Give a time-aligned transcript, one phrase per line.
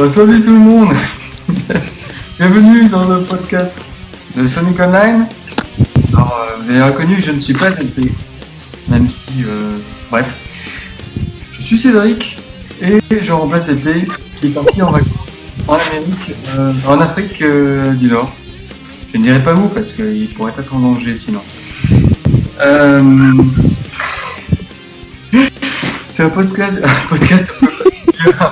[0.00, 0.94] Bah, salut tout le monde
[2.38, 3.92] Bienvenue dans le podcast
[4.34, 5.26] de Sonic Online.
[6.14, 8.10] Alors, euh, vous avez reconnu je ne suis pas LP,
[8.88, 9.72] même si, euh,
[10.10, 10.34] bref.
[11.52, 12.38] Je suis Cédric
[12.80, 14.08] et je remplace LP
[14.40, 15.10] qui est parti en vacances
[15.68, 17.44] en Amérique, euh, en Afrique
[17.98, 18.32] du Nord.
[19.12, 21.42] Je ne dirai pas où parce qu'il pourrait être en danger sinon.
[26.10, 26.82] C'est un podcast,
[28.40, 28.48] un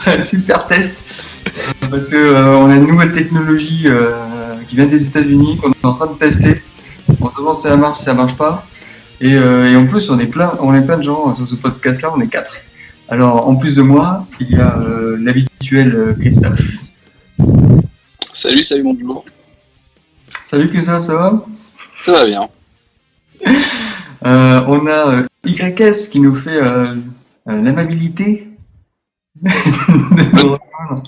[0.20, 1.04] super test
[1.90, 4.12] parce que euh, on a une nouvelle technologie euh,
[4.68, 6.62] qui vient des États-Unis qu'on est en train de tester.
[7.20, 8.66] On se demande si ça marche, si ça marche pas.
[9.20, 11.56] Et, euh, et en plus, on est plein, on est plein de gens sur ce
[11.56, 12.12] podcast-là.
[12.14, 12.56] On est quatre.
[13.08, 14.78] Alors, en plus de moi, il y a
[15.18, 16.78] l'habituel Christophe.
[18.32, 19.24] Salut, salut mon duo.
[20.28, 21.44] Salut Christophe, ça va?
[22.04, 22.48] Ça va bien.
[24.22, 26.60] On a YS qui nous fait
[27.46, 28.49] l'amabilité
[29.40, 31.02] de nous rejoindre.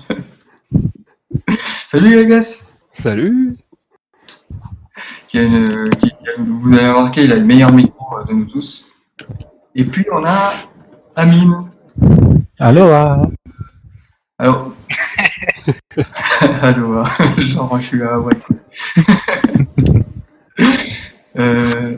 [1.86, 3.56] Salut YS Salut
[5.28, 8.24] qui a une, qui, qui a- vous avez remarqué, il a le meilleur micro euh,
[8.24, 8.84] de nous tous.
[9.74, 10.52] Et puis on a
[11.16, 11.70] Amine.
[12.58, 13.22] Aloha
[14.38, 14.72] Alors,
[16.60, 17.04] allô,
[17.38, 18.36] genre je suis à Hawaï.
[21.38, 21.96] euh,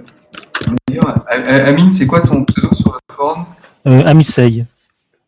[1.66, 3.46] Amine, c'est quoi ton pseudo sur le forum
[3.86, 4.64] euh, Amisei.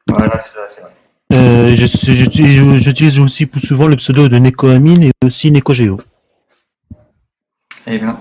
[0.06, 0.90] Voilà, c'est ça, c'est vrai.
[1.32, 6.00] Euh, J'utilise aussi plus souvent le pseudo de NekoAmine et aussi NekoGeo.
[7.88, 8.18] Eh bien,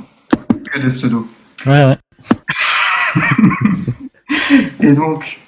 [0.71, 1.25] que de pseudos.
[1.65, 1.97] Ouais, ouais.
[4.81, 5.39] Et donc,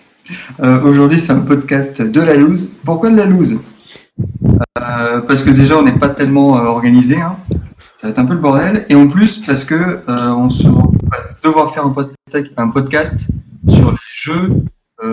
[0.59, 2.73] euh, aujourd'hui, c'est un podcast de la loose.
[2.83, 3.59] Pourquoi de la loose?
[4.79, 7.19] Euh, Parce que déjà, on n'est pas tellement organisé.
[7.21, 7.35] hein.
[7.95, 8.85] Ça va être un peu le bordel.
[8.89, 11.95] Et en plus, parce que on se va devoir faire un,
[12.57, 13.29] un podcast
[13.67, 14.63] sur les jeux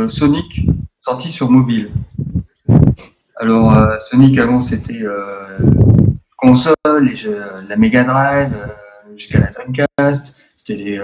[0.09, 0.67] Sonic
[1.01, 1.91] sortis sur mobile.
[3.45, 5.59] Alors, euh, Sonic avant, c'était euh,
[6.39, 8.69] console, les jeux, la Mega Drive, euh,
[9.19, 10.39] jusqu'à la Dreamcast.
[10.57, 10.99] C'était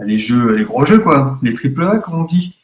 [0.00, 2.58] les, jeux, les gros jeux quoi, les triple A comme on dit.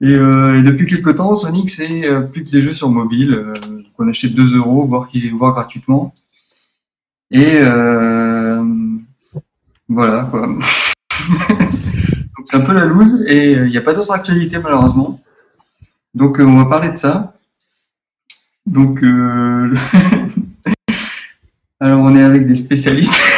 [0.00, 3.52] Et, depuis quelques temps, Sonic c'est plus que des jeux sur mobile
[3.96, 6.12] qu'on achète 2 euros, voire voire gratuitement.
[7.30, 7.60] Et
[9.88, 10.48] voilà quoi.
[10.48, 15.20] Donc c'est un peu la loose et il n'y a pas d'autre actualité malheureusement.
[16.12, 17.34] Donc on va parler de ça.
[18.66, 19.74] Donc euh,
[21.80, 23.12] alors on est avec des spécialistes.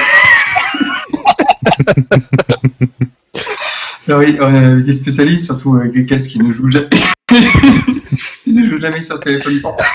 [4.09, 6.88] Alors oui, on a des spécialistes, surtout avec des casques qui ne jouent jamais,
[8.44, 9.88] qui ne jouent jamais sur téléphone portable.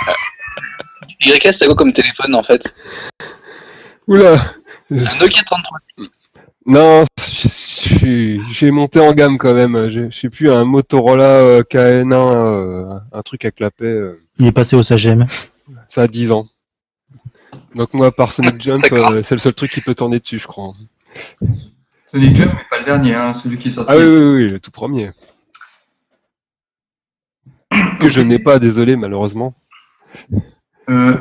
[1.20, 2.74] YS, t'as quoi comme téléphone en fait?
[4.08, 4.54] Oula
[4.92, 5.80] Un Nokia 33.
[6.68, 9.90] Non, suis- j'ai monté en gamme quand même.
[9.90, 14.52] Je sais plus, un Motorola euh, KN1, euh, un truc à clapet, euh, Il est
[14.52, 15.26] passé au Sagem.
[15.88, 16.48] ça a 10 ans.
[17.76, 20.48] Donc moi, par Sonic Jump, euh, c'est le seul truc qui peut tourner dessus, je
[20.48, 20.74] crois.
[22.12, 23.92] Sonic Jump, mais pas le dernier, hein, celui qui est sorti.
[23.92, 25.12] Ah oui, oui, oui, le tout premier.
[28.00, 29.54] Que je n'ai pas, désolé, malheureusement.
[30.90, 31.18] Euh,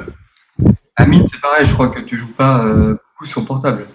[0.96, 3.86] Amine, c'est pareil, je crois que tu joues pas euh, beaucoup sur portable.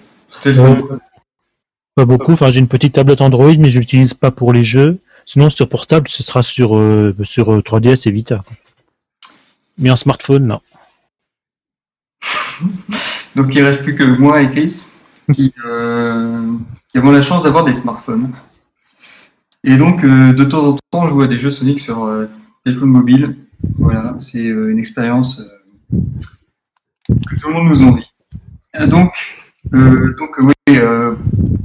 [1.96, 2.34] Pas beaucoup.
[2.34, 5.00] Enfin, j'ai une petite tablette Android, mais je l'utilise pas pour les jeux.
[5.26, 8.44] Sinon, sur portable, ce sera sur, euh, sur euh, 3DS et Vita.
[9.82, 10.62] Mais en smartphone, non.
[13.36, 14.94] Donc il reste plus que moi et Chris
[15.34, 16.54] qui, euh,
[16.96, 18.32] avons la chance d'avoir des smartphones.
[19.64, 22.28] Et donc euh, de temps en temps, je à des jeux Sonic sur euh,
[22.66, 23.38] téléphone mobile.
[23.78, 25.42] Voilà, c'est une expérience
[25.92, 28.06] que tout le monde nous envie.
[28.88, 29.14] Donc,
[29.72, 30.80] donc oui,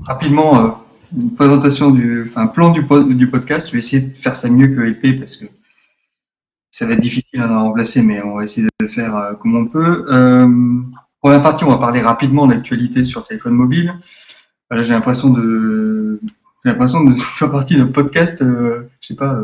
[0.05, 0.85] rapidement,
[1.19, 2.85] une présentation du, un plan du,
[3.15, 3.69] du podcast.
[3.69, 5.47] Je vais essayer de faire ça mieux que LP parce que
[6.77, 9.67] ça va être difficile à remplacer, mais on va essayer de faire euh, comme on
[9.67, 10.05] peut.
[10.11, 10.47] Euh,
[11.23, 13.95] Première partie, on va parler rapidement de l'actualité sur téléphone mobile.
[14.71, 16.21] J'ai l'impression de,
[17.39, 19.41] faire partie d'un podcast, euh, je sais pas,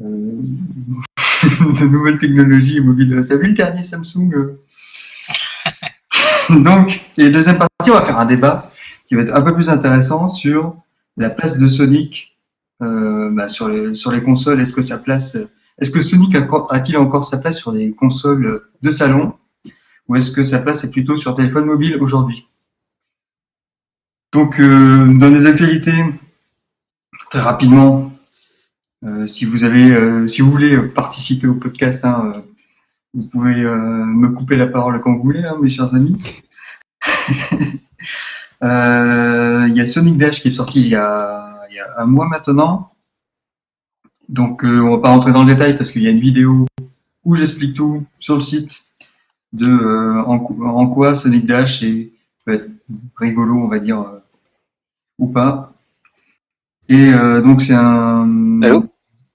[0.00, 3.24] euh, de nouvelles technologies mobiles.
[3.26, 4.30] T'as vu le dernier Samsung
[6.50, 8.70] Donc, et deuxième partie, on va faire un débat
[9.08, 10.76] qui va être un peu plus intéressant sur
[11.16, 12.36] la place de Sonic
[12.80, 14.60] bah, sur les sur les consoles.
[14.60, 15.38] Est-ce que sa place,
[15.78, 16.36] est-ce que Sonic
[16.70, 19.34] a-t-il encore sa place sur les consoles de salon
[20.08, 22.48] ou est-ce que sa place est plutôt sur téléphone mobile aujourd'hui?
[24.32, 26.04] Donc, euh, dans les actualités,
[27.30, 28.12] très rapidement,
[29.04, 32.32] euh, si vous avez, euh, si vous voulez participer au podcast, hein,
[33.14, 36.20] vous pouvez me couper la parole quand vous voulez, hein, mes chers amis.
[38.60, 41.64] Il y a Sonic Dash qui est sorti il y a
[41.96, 42.90] un mois maintenant.
[44.28, 46.66] Donc, euh, on va pas rentrer dans le détail parce qu'il y a une vidéo
[47.24, 48.84] où j'explique tout sur le site
[49.52, 52.12] de euh, en, quoi Sonic Dash est,
[52.44, 52.70] peut être
[53.16, 54.18] rigolo, on va dire, euh,
[55.18, 55.72] ou pas.
[56.88, 58.60] Et euh, donc c'est un.
[58.62, 58.86] Allô?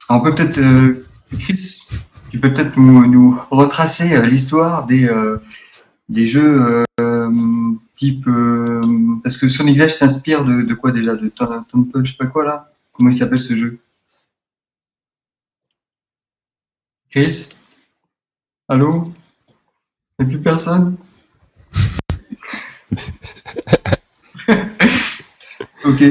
[0.10, 1.06] On peut peut-être, euh,
[1.40, 1.88] Chris,
[2.30, 5.38] tu peux peut-être nous, nous retracer l'histoire des euh,
[6.10, 7.32] des jeux euh,
[7.96, 8.82] type euh,
[9.24, 11.16] parce que Sonic Dash s'inspire de, de quoi déjà?
[11.16, 11.66] De Tom-
[12.04, 12.70] je sais pas quoi là?
[12.92, 13.80] Comment il s'appelle ce jeu?
[17.14, 17.50] Chris?
[18.68, 19.12] Allô?
[20.18, 20.98] Il n'y a plus personne?
[25.86, 26.02] Ok.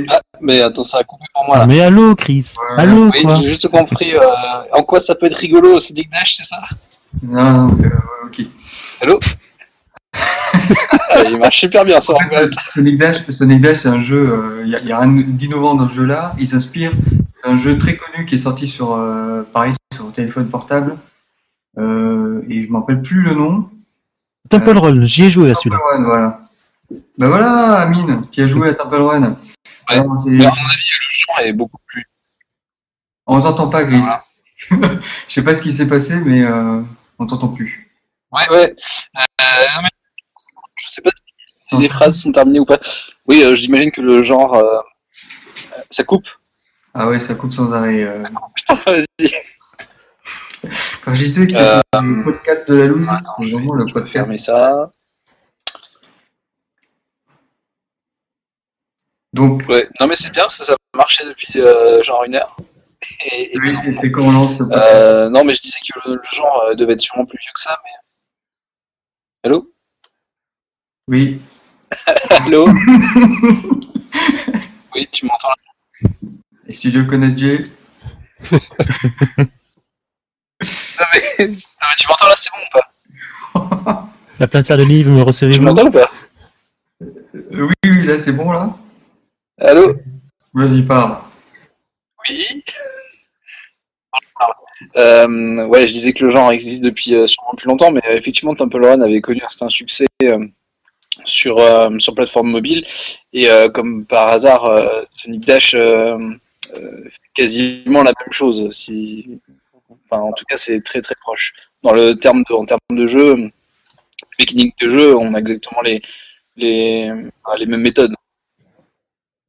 [0.43, 1.67] Mais attends, ça a coupé pour moi là.
[1.67, 2.53] Mais allô, Chris?
[2.57, 2.83] Ouais.
[2.83, 4.15] Allô, Oui, j'ai juste compris.
[4.15, 4.21] euh,
[4.73, 6.59] en quoi ça peut être rigolo, Sonic Dash, c'est ça?
[7.23, 8.43] Non, non, euh, ok.
[10.13, 12.13] Ah, Il marche super bien, ça.
[12.13, 14.61] En fait, euh, Sonic Dash, Sonic Dash, c'est un jeu.
[14.65, 16.35] Il n'y a, y a rien d'innovant dans ce jeu-là.
[16.39, 16.93] Il s'inspire
[17.45, 20.97] d'un jeu très connu qui est sorti sur, euh, pareil, sur téléphone portable.
[21.79, 23.69] Euh, et je m'en rappelle plus le nom.
[24.51, 25.77] Temple Run, j'y ai joué à celui-là.
[25.79, 26.41] Temple Run, voilà.
[27.19, 29.37] Ben voilà, Amine, qui a joué à Temple Run.
[29.87, 32.05] Alors, c'est- à mon avis, le genre est beaucoup plus.
[33.27, 34.03] On t'entend pas, Gris.
[34.71, 34.77] Je
[35.29, 36.83] sais pas ce qui s'est passé, mais euh,
[37.19, 37.91] on t'entend plus.
[38.31, 38.75] Ouais, ouais.
[39.17, 39.89] Euh.
[40.77, 42.79] Je sais pas si Non, les phrases sont terminées ou pas.
[43.27, 44.55] Oui, euh, j'imagine que le genre.
[44.55, 44.79] euh,
[45.91, 46.29] Ça coupe.
[46.95, 48.03] Ah ouais, ça coupe sans arrêt.
[48.05, 48.23] euh.
[48.55, 49.33] Putain, vas-y.
[51.05, 53.85] Quand je disais que c'était Euh, le podcast de la loose, attends, c'est vraiment le
[53.87, 54.13] podcast.
[54.13, 54.93] Fermez ça.
[59.33, 59.89] Donc, Ouais.
[60.01, 62.57] Non, mais c'est bien, ça, ça marchait depuis euh, genre une heure.
[63.25, 64.61] Et, et oui, et c'est quand on lance.
[64.71, 67.61] Euh, non, mais je disais que le, le genre devait être sûrement plus vieux que
[67.61, 67.91] ça, mais.
[69.45, 69.73] Allô?
[71.09, 71.41] Oui.
[72.31, 72.69] Allô?
[74.95, 75.72] Oui, tu m'entends là?
[76.73, 77.59] Et Studio Connect J.
[78.51, 78.59] non
[81.13, 84.09] mais, non, mais tu m'entends là, c'est bon ou pas?
[84.41, 86.11] La plainte de livre, me Tu recevez-vous m'entends ou pas?
[87.03, 88.75] Euh, Oui, oui, là c'est bon là.
[89.61, 89.97] Allô?
[90.55, 91.19] Vas-y, parle.
[92.27, 92.65] Oui
[94.97, 98.17] euh, Ouais, je disais que le genre existe depuis euh, sûrement plus longtemps, mais euh,
[98.17, 100.47] effectivement, Temple Run avait connu un certain succès euh,
[101.27, 102.87] sur, euh, sur plateforme mobile,
[103.35, 105.77] et euh, comme par hasard, euh, Sonic Dash
[106.75, 108.71] euh, quasiment la même chose.
[108.71, 109.41] Si...
[110.11, 111.53] Enfin, en tout cas, c'est très très proche.
[111.83, 113.51] Dans le terme de, en termes de jeu,
[114.39, 116.01] mécanique de jeu, on a exactement les,
[116.57, 117.11] les,
[117.45, 118.15] ah, les mêmes méthodes.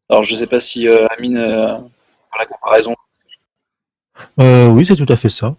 [0.10, 2.96] Alors, je sais pas si euh, Amine euh, a la comparaison.
[4.40, 5.56] Euh, oui, c'est tout à fait ça.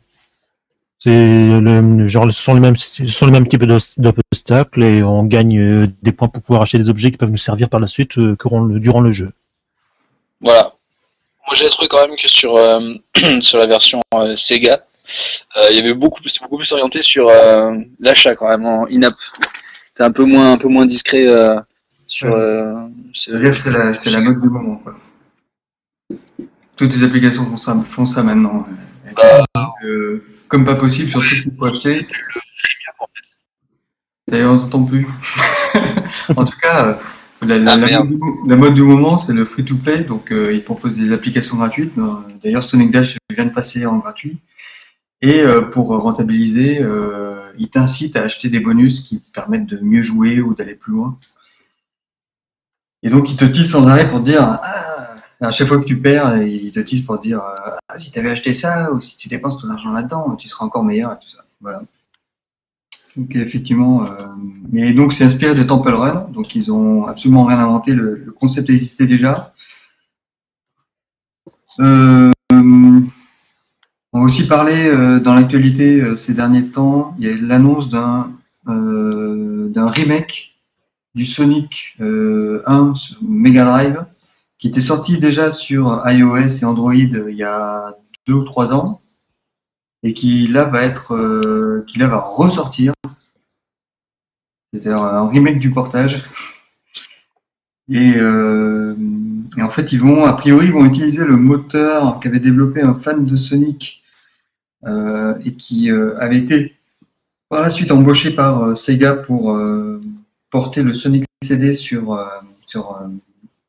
[1.00, 5.25] C'est le genre, ce sont les mêmes, ce sont les mêmes types d'obstacles et on
[5.25, 8.19] gagne des points pour pouvoir acheter des objets qui peuvent nous servir par la suite
[8.19, 9.32] durant le jeu.
[10.40, 10.72] Voilà.
[11.46, 12.94] Moi, j'ai trouvé quand même que sur, euh,
[13.41, 14.85] sur la version euh, Sega,
[15.56, 18.87] euh, il y avait beaucoup, c'est beaucoup plus orienté sur euh, l'achat quand même en
[18.87, 19.14] in-app.
[19.87, 21.61] C'était un peu moins, un peu moins discret euh,
[22.06, 22.35] sur.
[22.35, 23.32] Euh, c'est
[23.70, 24.76] la, la mode du moment.
[24.76, 24.96] Quoi.
[26.76, 28.67] Toutes les applications font ça, font ça maintenant.
[29.85, 32.08] Euh, comme pas possible sur tout ce qu'il faut acheter.
[34.26, 35.06] D'ailleurs, on plus.
[36.37, 36.94] en tout cas, euh,
[37.44, 40.05] la, la- Ah, la mode, du, mo- la mode du moment, c'est le free-to-play.
[40.05, 41.93] Donc, euh, ils proposent des applications gratuites.
[42.43, 44.38] D'ailleurs, Sonic Dash vient de passer en gratuit.
[45.22, 49.79] Et euh, pour rentabiliser, euh, ils t'incitent à acheter des bonus qui te permettent de
[49.81, 51.19] mieux jouer ou d'aller plus loin.
[53.03, 55.84] Et donc, ils te teasent sans arrêt pour te dire, ah, à chaque fois que
[55.84, 59.01] tu perds, ils te teasent pour te dire, ah, si tu avais acheté ça, ou
[59.01, 61.44] si tu dépenses ton argent là-dedans, tu seras encore meilleur et tout ça.
[61.60, 61.82] Voilà.
[63.17, 64.09] Donc, effectivement, euh,
[64.73, 66.29] mais donc, c'est inspiré de Temple Run.
[66.33, 67.93] Donc, ils ont absolument rien inventé.
[67.93, 69.55] Le, concept existait déjà.
[71.81, 77.15] Euh, on va aussi parler euh, dans l'actualité ces derniers temps.
[77.19, 78.31] Il y a eu l'annonce d'un
[79.77, 80.55] remake
[81.15, 84.05] du Sonic euh, 1 sur Mega Drive
[84.59, 87.94] qui était sorti déjà sur iOS et Android il y a
[88.27, 89.01] deux ou trois ans
[90.05, 92.93] et qui là va être euh, qui là va ressortir.
[94.73, 96.25] C'est-à-dire un remake du portage.
[97.89, 98.94] Et, euh,
[99.56, 102.94] et en fait, ils vont, a priori, ils vont utiliser le moteur qu'avait développé un
[102.94, 104.03] fan de Sonic
[104.87, 106.75] euh, et qui euh, avait été
[107.49, 110.03] par la suite embauché par euh, Sega pour euh,
[110.51, 112.27] porter le Sonic CD sur, euh,
[112.77, 113.08] euh,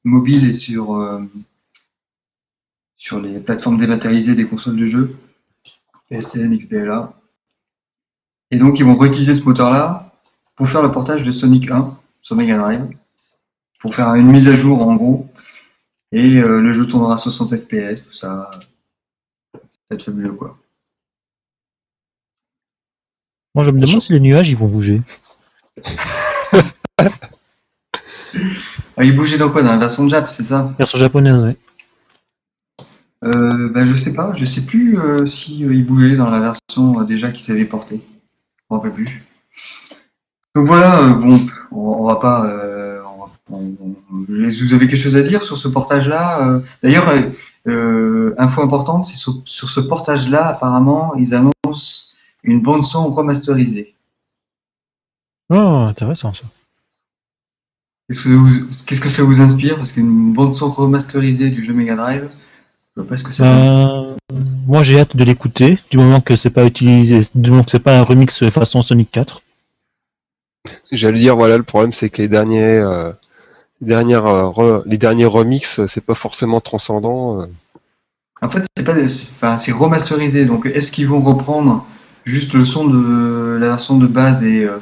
[0.04, 1.22] mobile et sur, euh,
[2.98, 5.16] sur les plateformes dématérialisées des consoles de jeu,
[6.10, 7.14] PSN, XBLA.
[8.52, 10.12] Et donc, ils vont réutiliser ce moteur-là
[10.56, 12.88] pour faire le portage de Sonic 1 sur Mega Drive,
[13.80, 15.28] pour faire une mise à jour en gros.
[16.12, 18.52] Et euh, le jeu tournera à 60 FPS, tout ça.
[19.92, 20.58] Être fabuleux quoi.
[23.54, 25.02] Moi, je me demande si les nuages ils vont bouger.
[28.98, 29.62] Ah, il bougeait dans quoi?
[29.62, 30.74] Dans la version Jap, c'est ça?
[30.78, 31.58] Version japonaise, oui.
[33.26, 36.40] Euh, ben, Je sais pas, je sais plus euh, si euh, il bougeait dans la
[36.40, 38.02] version euh, déjà qu'ils avaient portée.
[38.02, 39.24] Je me rappelle plus.
[40.56, 42.46] Donc voilà, bon, on, on va pas.
[42.48, 47.08] on on- vous avez quelque chose à dire sur ce portage-là D'ailleurs,
[48.38, 52.14] info importante, c'est sur, sur ce portage-là, apparemment, ils annoncent
[52.44, 53.94] une bande son remasterisée.
[55.50, 55.56] Oh,
[55.90, 56.46] intéressant ça.
[58.08, 59.78] Qu'est-ce que, vous- qu'est-ce que ça vous inspire?
[59.78, 62.30] Parce qu'une bande son remasterisée du jeu Mega Drive,
[62.96, 63.44] je vois pas ce que ça.
[63.46, 64.16] Euh,
[64.68, 67.80] moi, j'ai hâte de l'écouter, du moment que c'est pas utilisé, du moment que c'est
[67.80, 69.42] pas un remix façon Sonic 4.
[70.92, 73.12] J'allais dire, voilà, le problème, c'est que les derniers, euh,
[73.82, 77.42] les dernières, euh, re- les derniers remix, c'est pas forcément transcendant.
[77.42, 77.46] euh.
[78.42, 80.46] En fait, c'est pas, c'est- enfin, c'est remasterisé.
[80.46, 81.86] Donc, est-ce qu'ils vont reprendre
[82.24, 84.78] juste le son de la version de base et, euh,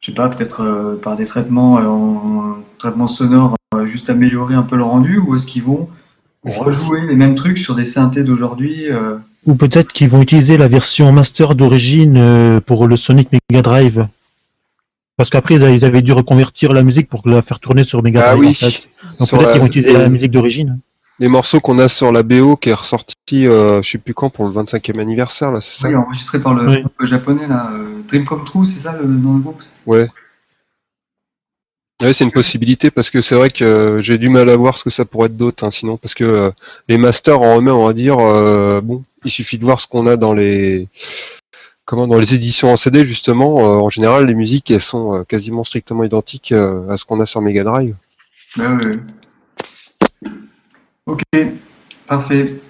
[0.00, 4.54] je sais pas, peut-être euh, par des traitements, euh, en, traitements sonores, euh, juste améliorer
[4.54, 5.88] un peu le rendu, ou est-ce qu'ils vont
[6.44, 9.16] rejouer les mêmes trucs sur des synthés d'aujourd'hui euh,
[9.46, 14.06] Ou peut-être qu'ils vont utiliser la version master d'origine euh, pour le Sonic Mega Drive.
[15.16, 18.36] Parce qu'après, ils avaient dû reconvertir la musique pour la faire tourner sur Mega Ah
[18.36, 18.40] Drive.
[18.40, 18.48] oui.
[18.50, 18.88] en fait.
[19.18, 20.78] Donc peut-être la- qu'ils vont utiliser la les- musique d'origine.
[21.18, 24.30] Les morceaux qu'on a sur la BO qui est ressorti, euh, je sais plus quand,
[24.30, 25.88] pour le 25e anniversaire, là, c'est ça?
[25.88, 26.78] Oui, enregistrés par le Oui.
[26.80, 29.62] groupe japonais, là, euh, Dream Come True, c'est ça le nom du groupe?
[29.84, 30.08] Ouais.
[32.00, 34.78] Ouais, c'est une possibilité parce que c'est vrai que euh, j'ai du mal à voir
[34.78, 36.50] ce que ça pourrait être d'autre, hein, sinon parce que euh,
[36.88, 40.06] les masters en eux-mêmes, on va dire, euh, bon, il suffit de voir ce qu'on
[40.06, 40.88] a dans les
[41.84, 43.56] comment dans les éditions en CD justement.
[43.56, 47.64] en général, les musiques elles sont quasiment strictement identiques à ce qu'on a sur Mega
[47.64, 47.94] Drive.
[48.56, 48.64] Oui,
[50.22, 50.30] oui.
[51.06, 51.22] Ok,
[52.06, 52.60] parfait.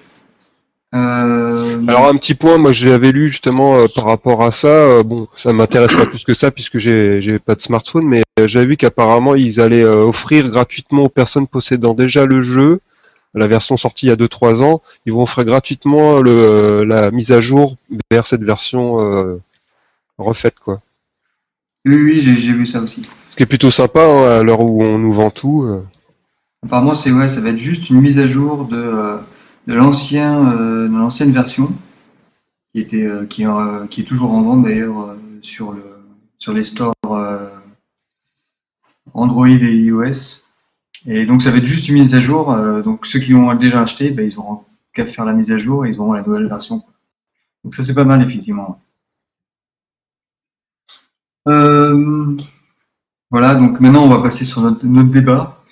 [0.92, 4.68] Euh, Alors un petit point, moi j'avais lu justement euh, par rapport à ça.
[4.68, 8.22] euh, bon, ça m'intéresse pas plus que ça puisque j'ai j'ai pas de smartphone, mais
[8.44, 12.80] j'avais vu qu'apparemment ils allaient offrir gratuitement aux personnes possédant déjà le jeu,
[13.34, 17.30] la version sortie il y a 2-3 ans, ils vont offrir gratuitement le la mise
[17.30, 17.76] à jour
[18.10, 19.40] vers cette version
[20.18, 20.80] refaite quoi.
[21.86, 23.02] oui, oui, j'ai vu ça aussi.
[23.28, 25.82] Ce qui est plutôt sympa hein, à l'heure où on nous vend tout.
[26.64, 29.18] Apparemment, c'est ouais, ça va être juste une mise à jour de,
[29.70, 31.72] de l'ancien, euh, l'ancienne version,
[32.72, 35.84] qui était, euh, qui, euh, qui est toujours en vente d'ailleurs sur le,
[36.38, 36.94] sur les stores
[39.14, 40.42] Android et iOS.
[41.06, 42.52] Et donc, ça va être juste une mise à jour.
[42.82, 45.86] donc, ceux qui l'ont déjà acheté, ben, ils auront qu'à faire la mise à jour
[45.86, 46.82] et ils auront la nouvelle version.
[47.62, 48.82] Donc, ça, c'est pas mal, effectivement.
[51.46, 55.62] Voilà, donc maintenant, on va passer sur notre, débat.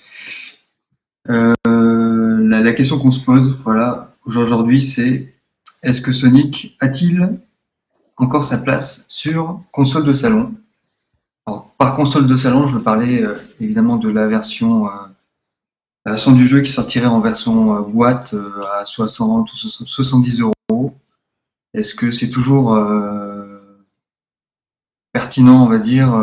[2.49, 5.33] La, question qu'on se pose, voilà, aujourd'hui, c'est
[5.83, 7.39] est-ce que Sonic a-t-il
[8.17, 10.53] encore sa place sur console de salon?
[11.45, 14.91] Alors, Par console de salon, je veux parler euh, évidemment de la version, euh,
[16.05, 18.35] la version du jeu qui sortirait en version euh, boîte
[18.79, 20.95] à 60 ou 70 euros.
[21.73, 22.75] Est-ce que c'est toujours
[25.13, 26.19] pertinent, on va dire,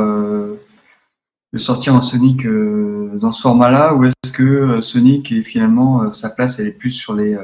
[1.57, 6.03] de sortir un Sonic euh, dans ce format-là, ou est-ce que euh, Sonic est finalement
[6.03, 7.35] euh, sa place, elle est plus sur les,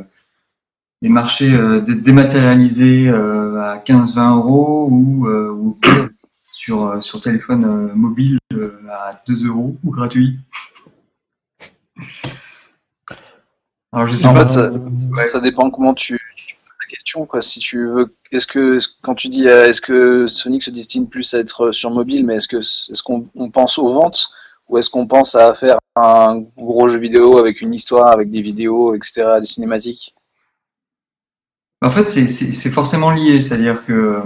[1.00, 1.50] les marchés
[1.80, 5.78] dé- dématérialisés à 15-20 euros ou,
[6.52, 8.38] sur, sur téléphone mobile
[8.90, 10.38] à 2 euros ou gratuit?
[13.92, 14.42] Alors je sais En pas.
[14.42, 15.26] fait, ça, Ouais.
[15.28, 16.18] ça dépend comment tu,
[17.12, 17.42] Quoi.
[17.42, 21.34] Si tu veux, est-ce que quand tu dis euh, est-ce que Sonic se destine plus
[21.34, 24.28] à être sur mobile, mais est-ce que est-ce qu'on on pense aux ventes
[24.68, 28.40] ou est-ce qu'on pense à faire un gros jeu vidéo avec une histoire, avec des
[28.40, 30.14] vidéos, etc., des cinématiques?
[31.82, 34.20] En fait, c'est- forcément lié, c'est-à-dire que euh,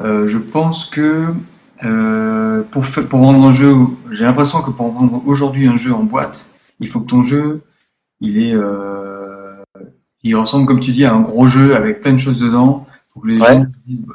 [0.00, 1.32] euh, je pense que
[2.72, 3.72] pour, pour vendre un jeu,
[4.10, 6.48] j'ai l'impression que pour vendre aujourd'hui un jeu en boîte,
[6.80, 7.62] il faut que ton jeu,
[8.20, 8.54] il est,
[10.28, 13.22] il ressemble comme tu dis à un gros jeu avec plein de choses dedans, pour
[13.22, 13.54] que les Ouais.
[13.54, 14.14] gens disent, bah.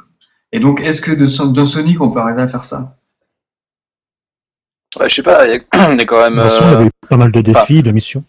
[0.52, 2.96] Et donc, est-ce que de d'un Sonic, on peut arriver à faire ça?
[4.98, 6.36] Ouais, Je sais pas, il y, a quand même.
[6.36, 8.24] De toute façon, il y euh, avait pas mal de défis, de missions.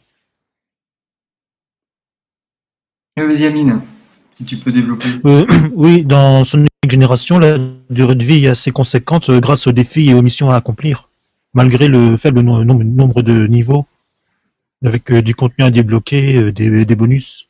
[3.18, 3.82] Vas-y, Amine,
[4.34, 5.08] si tu peux développer.
[5.26, 7.58] Euh, oui, dans Sonic Génération, la
[7.90, 11.10] durée de vie est assez conséquente euh, grâce aux défis et aux missions à accomplir,
[11.54, 13.86] malgré le faible no- nom- nombre de niveaux,
[14.84, 17.45] avec euh, du contenu à débloquer, euh, des, des bonus.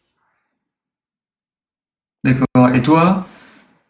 [2.25, 2.73] D'accord.
[2.73, 3.27] Et toi,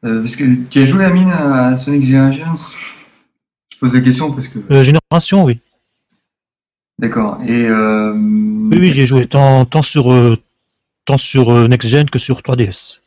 [0.04, 2.76] euh, parce que tu as joué, Amine, à Sonic Generations?
[3.72, 4.60] Je pose la question parce que.
[4.72, 5.62] Euh, Génération, oui.
[7.00, 7.40] D'accord.
[7.46, 10.38] Et euh, Oui, oui, j'ai joué tant, tant sur,
[11.06, 13.00] tant sur Next Gen que sur 3DS.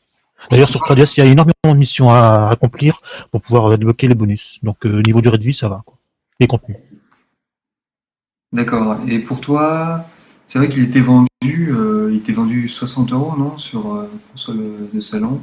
[0.51, 4.15] D'ailleurs, sur 3DS, il y a énormément de missions à accomplir pour pouvoir débloquer les
[4.15, 4.61] bonus.
[4.63, 5.83] Donc, niveau durée de vie, ça va.
[5.85, 5.99] Quoi.
[6.41, 6.79] Les contenus.
[8.51, 8.99] D'accord.
[9.07, 10.07] Et pour toi,
[10.47, 14.91] c'est vrai qu'il était vendu, euh, il était vendu 60 euros, non, sur euh, console
[14.93, 15.43] de salon.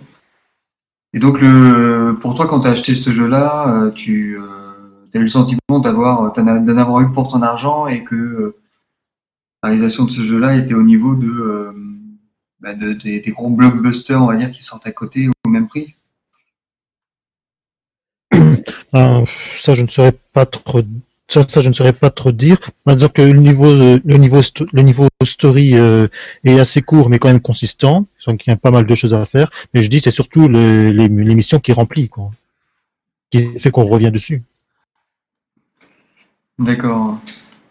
[1.14, 1.40] Et donc,
[2.20, 4.38] pour toi, quand tu as acheté ce jeu-là, euh, tu
[5.14, 8.58] as eu le sentiment d'avoir, d'en avoir eu pour ton argent et que
[9.64, 11.74] la réalisation de ce jeu-là était au niveau de,
[12.60, 15.96] bah, de- des, gros blockbusters, on va dire, qui sortent à côté au même prix?
[18.94, 19.26] Euh,
[19.58, 20.82] ça, je ne saurais pas trop.
[21.28, 22.58] Ça, ça, je ne saurais pas trop dire.
[22.86, 24.42] On va dire que le niveau, euh, le niveau,
[24.74, 26.08] le niveau story euh,
[26.44, 28.06] est assez court, mais quand même consistant.
[28.28, 29.50] Donc, il y a pas mal de choses à faire.
[29.74, 32.30] Mais je dis, c'est surtout le- les, les missions qui remplissent, quoi,
[33.32, 34.44] qui fait qu'on revient dessus.
[36.60, 37.18] D'accord.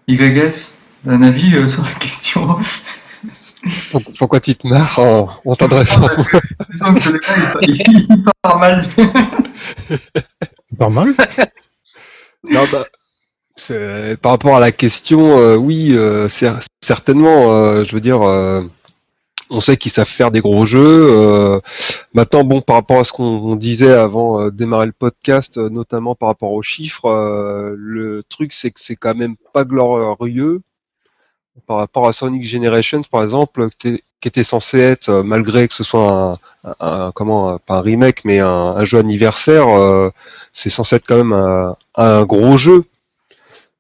[0.09, 2.59] YS, un avis euh, sur la question?
[3.93, 6.39] Pour- Pourquoi tu te marres en, en t'adressant Parce que
[6.71, 8.85] j'ai l'impression que ce il, il- il part mal.
[10.77, 11.15] Pas mal?
[12.51, 12.85] Non, bah,
[14.21, 17.53] par rapport à la question, euh, oui, euh, cer- certainement.
[17.53, 18.63] euh, je veux dire, euh,
[19.51, 20.81] on sait qu'ils savent faire des gros jeux.
[21.13, 21.61] euh,
[22.15, 26.15] maintenant, bon, par rapport à ce qu'on on disait avant de démarrer le podcast, notamment
[26.15, 27.09] par rapport aux chiffres,
[27.77, 30.61] le truc c'est que c'est quand même pas glorieux
[31.69, 36.39] par rapport à Sonic Generations, par exemple, qui était- censé être, malgré que ce soit
[36.65, 40.11] un, un- comment, pas un remake, mais un, un jeu anniversaire, euh,
[40.53, 42.85] c'est censé être quand même un, un gros jeu.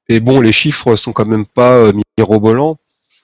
[0.09, 2.77] Et bon, les chiffres sont quand même pas euh, mirobolants.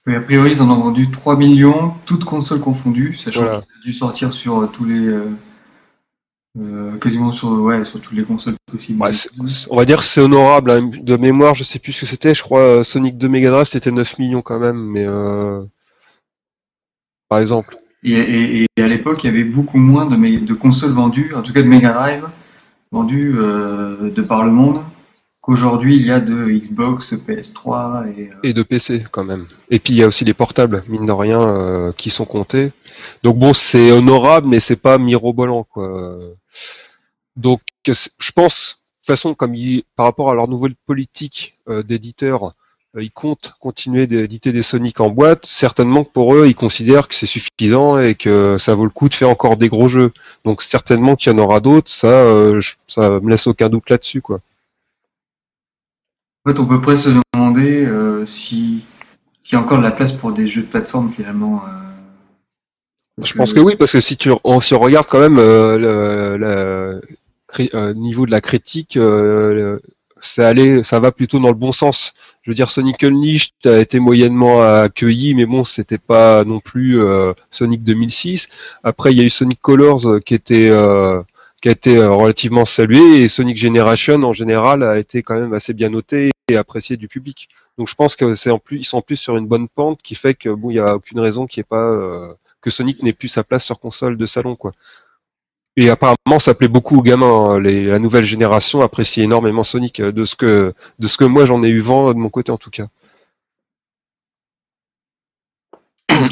[0.07, 3.61] Oui, a priori, ils en ont vendu 3 millions, toutes consoles confondues, sachant Voilà.
[3.61, 5.07] qu'il a dû sortir sur euh, tous les.
[6.59, 9.01] euh, quasiment sur, ouais, sur toutes les consoles possibles.
[9.03, 9.11] Ouais,
[9.71, 10.71] on va dire que c'est honorable.
[10.71, 10.91] hein.
[11.03, 12.35] De mémoire, je sais plus ce que c'était.
[12.35, 14.79] Je crois Sonic 2 Mega Drive, c'était 9 millions quand même.
[14.79, 15.63] Mais euh,
[17.29, 17.77] par exemple.
[18.03, 21.53] Et, et- et à l'époque, il y avait beaucoup moins de, consoles vendues, en tout
[21.53, 22.25] cas de Mega Drive,
[22.91, 24.79] vendues euh, de par le monde,
[25.41, 28.31] qu'aujourd'hui il y a de Xbox, PS3 et.
[28.31, 29.47] euh, Et de PC quand même.
[29.71, 32.73] Et puis il y a aussi les portables, mine de rien, euh, qui sont comptés.
[33.23, 36.19] Donc bon, c'est honorable, mais c'est pas mirobolant, quoi.
[37.37, 41.83] Donc je pense, de toute façon, comme ils, par rapport à leur nouvelle politique euh,
[41.83, 42.53] d'éditeur,
[42.97, 45.47] euh, ils comptent continuer d'éditer des Sonic en boîte.
[45.47, 49.09] Certainement que pour eux, ils considèrent que c'est suffisant et que ça vaut le coup
[49.09, 50.13] de faire encore des gros jeux.
[50.45, 51.91] Donc certainement qu'il y en aura d'autres.
[51.91, 54.41] Ça, euh, ça me laisse aucun doute là-dessus, quoi.
[56.47, 58.85] En fait, on peut presque se demander euh, si
[59.43, 61.63] s'il y a encore de la place pour des jeux de plateforme finalement.
[61.67, 67.01] euh, Je pense que oui, parce que si tu on regarde quand même euh, le,
[67.75, 69.83] euh, niveau de la critique, euh, le-
[70.23, 72.13] ça allait, ça va plutôt dans le bon sens.
[72.43, 77.01] Je veux dire, Sonic Unleashed a été moyennement accueilli, mais bon, c'était pas non plus
[77.03, 78.49] euh, Sonic 2006.
[78.85, 81.23] Après, il y a eu Sonic Colors qui était euh,
[81.61, 85.53] qui a été euh, relativement salué et Sonic Generation en général a été quand même
[85.53, 87.49] assez bien noté et apprécié du public.
[87.79, 90.15] Donc je pense que c'est en plus ils sont plus sur une bonne pente qui
[90.15, 93.13] fait que bon il y a aucune raison qui est pas euh, que Sonic n'ait
[93.13, 94.73] plus sa place sur console de salon quoi.
[95.77, 97.61] Et apparemment ça plaît beaucoup aux gamins, hein.
[97.61, 101.63] La nouvelle génération apprécie énormément Sonic euh, de ce que de ce que moi j'en
[101.63, 102.89] ai eu vent de mon côté en tout cas.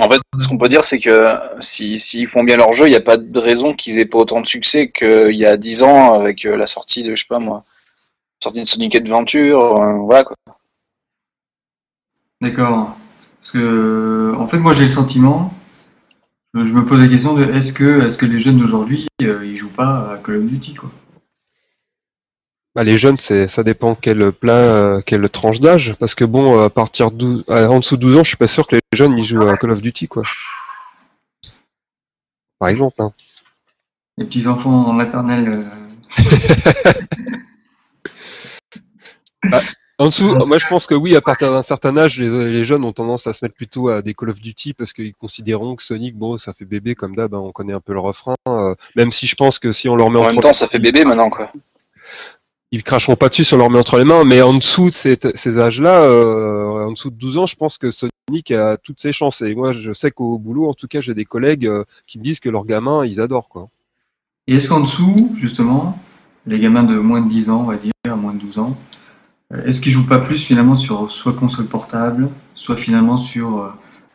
[0.01, 2.91] En fait, ce qu'on peut dire, c'est que si s'ils font bien leur jeu, il
[2.91, 5.83] n'y a pas de raison qu'ils aient pas autant de succès qu'il y a 10
[5.83, 7.65] ans avec euh, la sortie de, je sais pas moi,
[8.43, 10.37] sortie de Sonic Adventure, euh, voilà quoi.
[12.41, 12.97] D'accord.
[13.41, 15.53] Parce que, en fait, moi, j'ai le sentiment,
[16.55, 19.57] je me pose la question de est-ce que, est-ce que les jeunes d'aujourd'hui, euh, ils
[19.57, 20.91] jouent pas à Call of Duty, quoi?
[22.79, 26.63] Bah, les jeunes, c'est ça dépend quel plat, euh, quelle tranche d'âge, parce que bon,
[26.63, 28.77] à partir de 12, euh, en dessous de 12 ans, je suis pas sûr que
[28.77, 30.23] les jeunes ils jouent à Call of Duty quoi.
[32.61, 33.03] Par exemple.
[33.03, 33.13] Hein.
[34.17, 35.67] Les petits enfants en maternelle.
[39.45, 39.53] euh,
[39.99, 42.85] En dessous, moi je pense que oui, à partir d'un certain âge, les, les jeunes
[42.85, 45.83] ont tendance à se mettre plutôt à des Call of Duty parce qu'ils considéreront que
[45.83, 48.37] Sonic, bon, ça fait bébé comme d'hab, hein, on connaît un peu le refrain.
[48.47, 50.69] euh, même si je pense que si on leur met En entre même temps, ça
[50.69, 51.51] fait bébé maintenant quoi.
[52.71, 55.19] Ils cracheront pas dessus on leur met entre les mains, mais en dessous de ces,
[55.35, 59.13] ces âges-là, euh, en dessous de 12 ans, je pense que Sonic a toutes ses
[59.13, 59.41] chances.
[59.41, 62.25] Et moi, je sais qu'au boulot, en tout cas, j'ai des collègues euh, qui me
[62.25, 63.69] disent que leurs gamins, ils adorent quoi.
[64.47, 65.99] Et est-ce qu'en dessous, justement,
[66.47, 68.77] les gamins de moins de 10 ans, on va dire, moins de 12 ans,
[69.53, 73.71] euh, est-ce qu'ils jouent pas plus finalement sur soit console portable, soit finalement sur euh,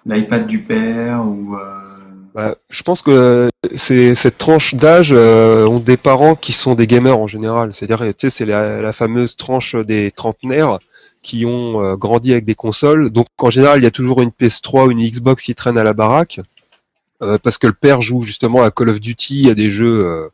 [0.05, 1.83] l'iPad du père ou euh,
[2.34, 6.74] Bah, je pense que euh, c'est cette tranche d'âge euh, ont des parents qui sont
[6.74, 7.74] des gamers en général.
[7.74, 10.80] C'est-à-dire, tu sais, c'est la, la fameuse tranche des trentenaires
[11.22, 13.12] qui ont euh, grandi avec des consoles.
[13.12, 15.84] Donc, en général, il y a toujours une PS3 ou une Xbox qui traîne à
[15.84, 16.39] la baraque.
[17.22, 20.30] euh, parce que le père joue justement à Call of Duty, à des jeux euh,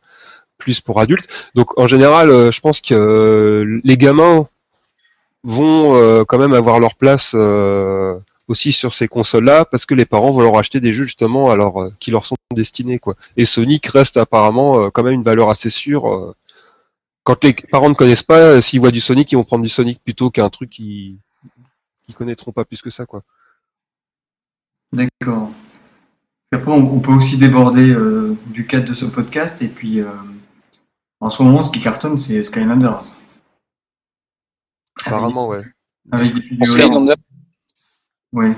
[0.58, 1.28] plus pour adultes.
[1.54, 4.48] Donc en général, euh, je pense que les gamins
[5.44, 7.34] vont quand même avoir leur place
[8.50, 11.88] aussi sur ces consoles-là parce que les parents vont leur acheter des jeux justement alors
[12.00, 13.14] qui leur sont destinés quoi.
[13.36, 16.34] Et Sonic reste apparemment quand même une valeur assez sûre.
[17.24, 20.02] quand les parents ne connaissent pas, s'ils voient du Sonic, ils vont prendre du Sonic
[20.02, 21.18] plutôt qu'un truc qui
[22.04, 23.22] qu'ils connaîtront pas plus que ça quoi.
[24.92, 25.50] D'accord.
[26.52, 29.62] Après, on, peut aussi déborder euh, du cadre de ce podcast.
[29.62, 30.10] Et puis, euh,
[31.20, 33.14] en ce moment, ce qui cartonne, c'est Skylanders.
[35.06, 35.62] Apparemment, ouais.
[36.10, 36.42] Avec des
[38.32, 38.56] Ouais.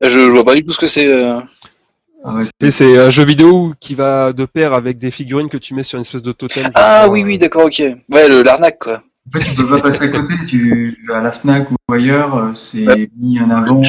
[0.00, 1.12] Je, vois pas du tout ce que c'est.
[1.12, 1.40] Euh.
[2.24, 5.84] Ah c'est un jeu vidéo qui va de pair avec des figurines que tu mets
[5.84, 6.68] sur une espèce de totem.
[6.74, 7.80] Ah oui, oui, d'accord, ok.
[8.12, 9.02] Ouais, l'arnaque, quoi.
[9.28, 10.34] En fait, tu peux pas passer à côté.
[10.46, 13.82] Tu, à la Fnac ou ailleurs, c'est mis en avant.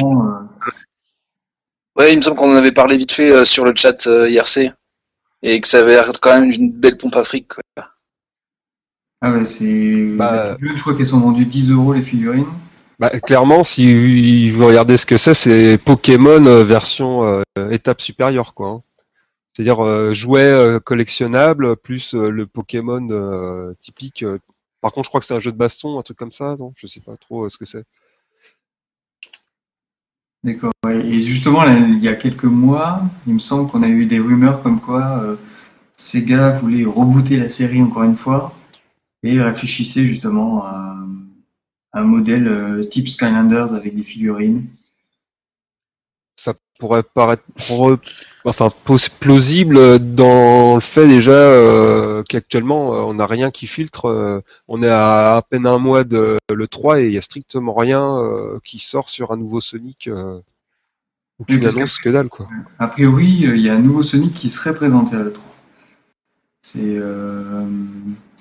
[1.96, 4.30] Ouais, il me semble qu'on en avait parlé vite fait euh, sur le chat euh,
[4.30, 4.72] IRC
[5.42, 7.48] et que ça avait l'air quand même une belle pompe afrique.
[7.48, 7.84] Quoi.
[9.20, 10.06] Ah ouais, c'est.
[10.16, 12.46] Bah, je crois qu'elles sont vendues 10 euros les figurines.
[13.00, 18.68] Bah, clairement, si vous regardez ce que c'est, c'est Pokémon euh, version étape supérieure, quoi.
[18.68, 18.82] Hein.
[19.52, 24.24] C'est-à-dire jouet collectionnable plus le Pokémon typique.
[24.80, 26.72] Par contre, je crois que c'est un jeu de baston, un truc comme ça, non?
[26.76, 27.84] Je sais pas trop ce que c'est.
[30.42, 30.72] D'accord.
[30.88, 34.62] Et justement, il y a quelques mois, il me semble qu'on a eu des rumeurs
[34.62, 35.36] comme quoi euh,
[35.96, 38.54] Sega voulait rebooter la série encore une fois
[39.22, 40.96] et réfléchissait justement à,
[41.92, 44.66] un modèle euh, type Skylanders avec des figurines.
[46.36, 47.42] Ça pourrait paraître
[48.44, 48.72] enfin
[49.20, 54.42] plausible dans le fait déjà euh, qu'actuellement on n'a rien qui filtre.
[54.66, 57.74] on est à à peine un mois de le 3 et il y a strictement
[57.74, 58.18] rien
[58.64, 60.08] qui sort sur un nouveau Sonic.
[61.40, 62.48] Aucune annonce que dalle, quoi.
[62.78, 65.38] A priori, euh, il y a un nouveau Sonic qui serait présenté à l'E3.
[66.62, 66.80] C'est.
[66.84, 67.64] Euh,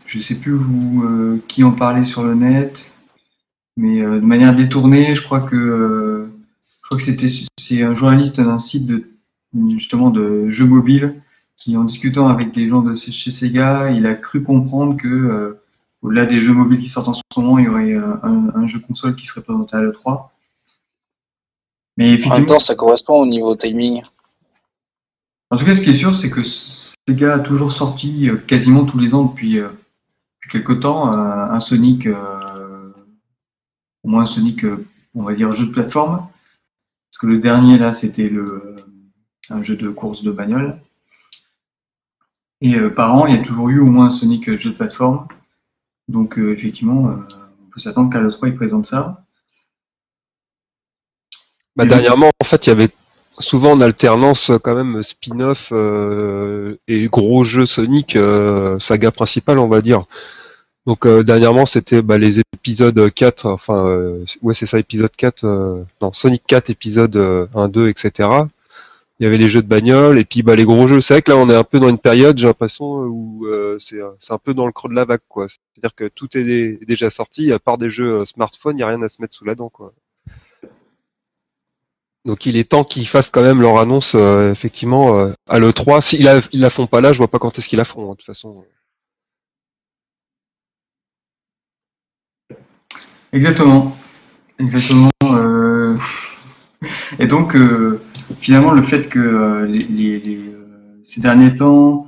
[0.05, 2.91] je sais plus où, euh, qui en parlait sur le net,
[3.79, 6.29] mais de manière détournée, je crois que.
[6.81, 9.09] je crois que c'était c'est un journaliste d'un site de
[9.69, 11.21] justement de jeux mobiles
[11.57, 15.57] qui, en discutant avec des gens de chez Sega, il a cru comprendre que
[16.01, 18.79] au-delà des jeux mobiles qui sortent en ce moment, il y aurait un, un jeu
[18.79, 20.29] console qui serait présenté à l'E3.
[21.99, 24.01] Mais effectivement, en même temps, ça correspond au niveau timing.
[25.51, 28.85] En tout cas, ce qui est sûr, c'est que Sega a toujours sorti euh, quasiment
[28.85, 29.67] tous les ans depuis, euh,
[30.49, 32.07] quelques temps euh, un Sonic,
[34.03, 34.65] au moins un Sonic,
[35.15, 36.27] on va dire, jeu de plateforme.
[37.11, 38.75] Parce que le dernier, là, c'était le,
[39.49, 40.79] un jeu de course de bagnole.
[42.61, 45.27] Et par an, il y a toujours eu au moins un Sonic jeu de plateforme.
[46.07, 49.23] Donc, effectivement, on peut s'attendre qu'à l'E3, il présente ça.
[51.75, 52.89] Bah, dernièrement, en fait, il y avait
[53.39, 59.67] souvent en alternance quand même spin-off euh, et gros jeux Sonic, euh, saga principale, on
[59.67, 60.03] va dire.
[60.89, 63.95] Donc euh, dernièrement, c'était bah, les épisodes 4, enfin
[64.41, 65.45] ouais c'est ça, épisode 4,
[66.01, 67.15] non Sonic 4, épisode
[67.53, 68.27] 1, 2, etc.
[69.19, 70.99] Il y avait les jeux de bagnole et puis bah les gros jeux.
[70.99, 73.45] C'est vrai que là on est un peu dans une période, j'ai l'impression où
[73.77, 73.99] c'est
[74.31, 75.45] un peu dans le creux de la vague quoi.
[75.47, 79.03] C'est-à-dire que tout est déjà sorti, à part des jeux smartphone, il n'y a rien
[79.03, 79.93] à se mettre sous la dent quoi.
[82.25, 86.01] Donc il est temps qu'ils fassent quand même leur annonce euh, effectivement euh, à l'E3.
[86.01, 88.11] S'ils la, la font pas là, je vois pas quand est-ce qu'ils la feront hein,
[88.11, 88.63] de toute façon.
[93.33, 93.95] Exactement.
[94.59, 95.09] Exactement.
[95.23, 95.97] Euh,
[97.17, 97.55] et donc
[98.39, 100.53] finalement le fait que les,
[101.03, 102.05] ces derniers temps,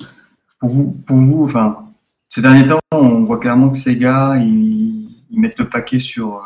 [0.59, 1.85] pour vous, pour vous, enfin
[2.27, 6.41] ces derniers temps, on voit clairement que ces gars ils, mettent le paquet sur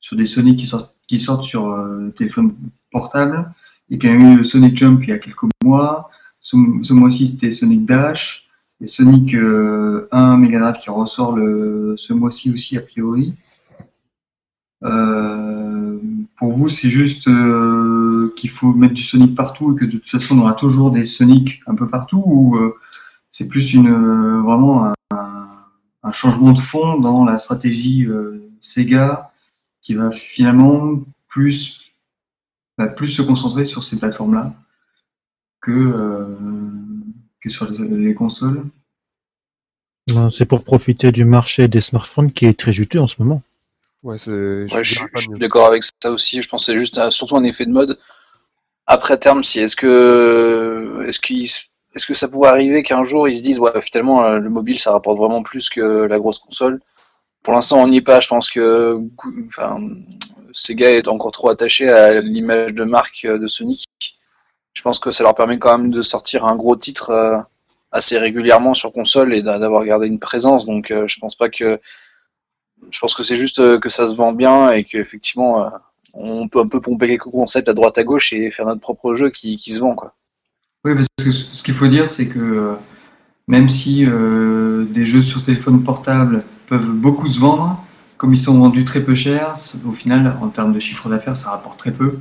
[0.00, 1.76] sur des Sony qui sortent qui sortent sur
[2.14, 2.54] téléphone
[2.92, 3.52] portable.
[3.88, 6.10] Il y a eu Sonic Jump il y a quelques mois.
[6.40, 8.46] Ce, mois-ci, c'était Sonic Dash.
[8.80, 13.34] Et Sonic 1 euh, Mega Drive qui ressort le, ce mois-ci aussi, a priori.
[14.82, 15.98] Euh,
[16.36, 20.08] pour vous, c'est juste euh, qu'il faut mettre du Sonic partout et que de toute
[20.08, 22.58] façon, on aura toujours des Sonic un peu partout ou
[23.30, 23.90] c'est plus une
[24.42, 24.94] vraiment un,
[26.02, 28.08] un, changement de fond dans la stratégie
[28.60, 29.30] Sega
[29.82, 31.80] qui va finalement plus
[32.88, 34.54] plus se concentrer sur ces plateformes-là
[35.60, 36.36] que, euh,
[37.40, 38.64] que sur les, consoles.
[40.14, 43.42] Ben, c'est pour profiter du marché des smartphones qui est très juteux en ce moment.
[44.02, 44.66] Ouais, je,
[45.14, 46.40] suis d'accord avec ça aussi.
[46.40, 47.98] Je pense que c'est juste surtout un effet de mode.
[48.86, 51.44] Après terme, si est-ce que est-ce qu'il
[51.94, 54.78] est-ce que ça pourrait arriver qu'un jour ils se disent ouais finalement euh, le mobile
[54.78, 56.80] ça rapporte vraiment plus que la grosse console.
[57.42, 58.20] Pour l'instant on n'y est pas.
[58.20, 58.98] Je pense que
[59.46, 59.78] enfin
[60.52, 63.86] Sega est encore trop attaché à l'image de marque de Sonic.
[64.74, 67.38] je pense que ça leur permet quand même de sortir un gros titre euh,
[67.92, 70.66] assez régulièrement sur console et d'avoir gardé une présence.
[70.66, 71.80] Donc euh, je pense pas que
[72.90, 75.70] je pense que c'est juste que ça se vend bien et qu'effectivement
[76.14, 79.14] on peut un peu pomper quelques concepts à droite à gauche et faire notre propre
[79.14, 80.14] jeu qui, qui se vend quoi.
[80.84, 82.74] Oui, parce que ce qu'il faut dire, c'est que
[83.46, 87.78] même si des jeux sur téléphone portable peuvent beaucoup se vendre,
[88.20, 89.54] comme ils sont vendus très peu cher,
[89.88, 92.18] au final, en termes de chiffre d'affaires, ça rapporte très peu.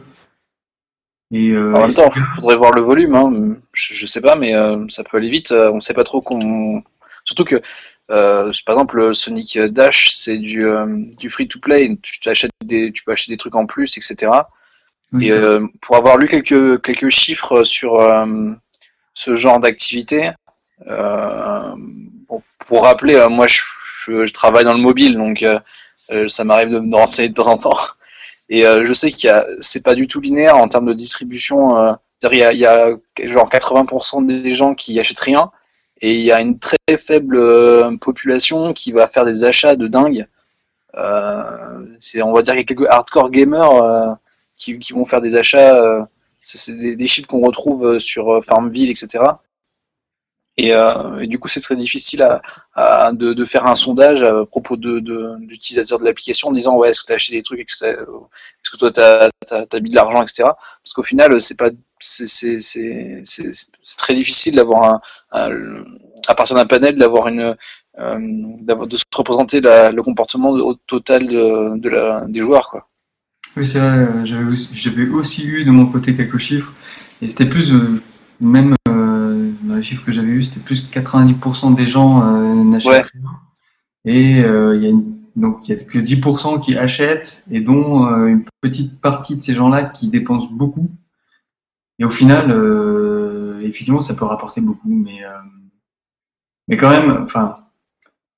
[1.32, 3.16] Et, euh, en même temps, il faudrait voir le volume.
[3.16, 3.58] Hein.
[3.74, 5.52] Je, sais pas, mais euh, ça peut aller vite.
[5.52, 6.84] Euh, on sait pas trop qu'on.
[7.30, 7.62] Surtout que,
[8.10, 10.64] euh, par exemple, Sonic Dash, c'est du,
[11.18, 11.98] du free-to-play.
[12.02, 14.32] Tu, achètes des, tu peux acheter des trucs en plus, etc.
[15.22, 15.32] et
[15.82, 17.98] pour avoir lu quelques, quelques chiffres sur
[19.14, 20.32] ce genre d'activité,
[22.68, 23.62] pour rappeler, moi, je,
[24.08, 25.46] je, travaille dans le mobile, donc
[26.28, 27.78] ça m'arrive de me renseigner de temps en temps.
[28.50, 31.78] Et euh, je sais qu'il c'est pas du tout linéaire en termes de distribution.
[31.78, 31.94] Euh,
[32.32, 32.90] il y, a, il y a
[33.26, 35.52] genre 80% des gens qui achètent rien
[36.02, 39.88] et il y a une très faible euh, population qui va faire des achats de
[39.88, 40.28] dingue.
[40.96, 44.14] Euh, c'est, on va dire qu'il y a quelques hardcore gamers euh,
[44.56, 46.08] qui, vont faire des achats.
[46.44, 49.24] c'est des, chiffres qu'on retrouve sur Farmville, etc.
[50.60, 52.26] Euh, et, du coup, c'est très difficile
[52.78, 57.08] de, faire un sondage à propos de, de, de l'application en disant ouais, est-ce que
[57.08, 60.50] tu as acheté des trucs, est-ce que toi tu as, mis de l'argent, etc.
[60.84, 61.70] Parce qu'au final, c'est pas
[62.02, 62.58] c'est
[63.98, 67.56] très difficile d'avoir à partir d'un panel d'avoir une
[68.00, 68.20] euh,
[68.62, 71.28] de se représenter le comportement au total
[71.78, 72.88] des joueurs quoi.
[73.58, 76.72] Oui c'est vrai, j'avais aussi eu de mon côté quelques chiffres
[77.22, 78.02] et c'était plus euh,
[78.40, 78.76] même
[79.76, 83.40] les chiffres que j'avais eu, c'était plus que 90% des gens euh, n'achètent rien.
[84.06, 84.96] Et euh, il y a
[85.36, 89.42] donc il y a que 10% qui achètent et dont euh, une petite partie de
[89.42, 90.90] ces gens-là qui dépensent beaucoup.
[92.00, 92.52] Et au final,
[93.62, 95.22] effectivement, ça peut rapporter beaucoup, mais
[96.68, 97.54] mais quand même, enfin,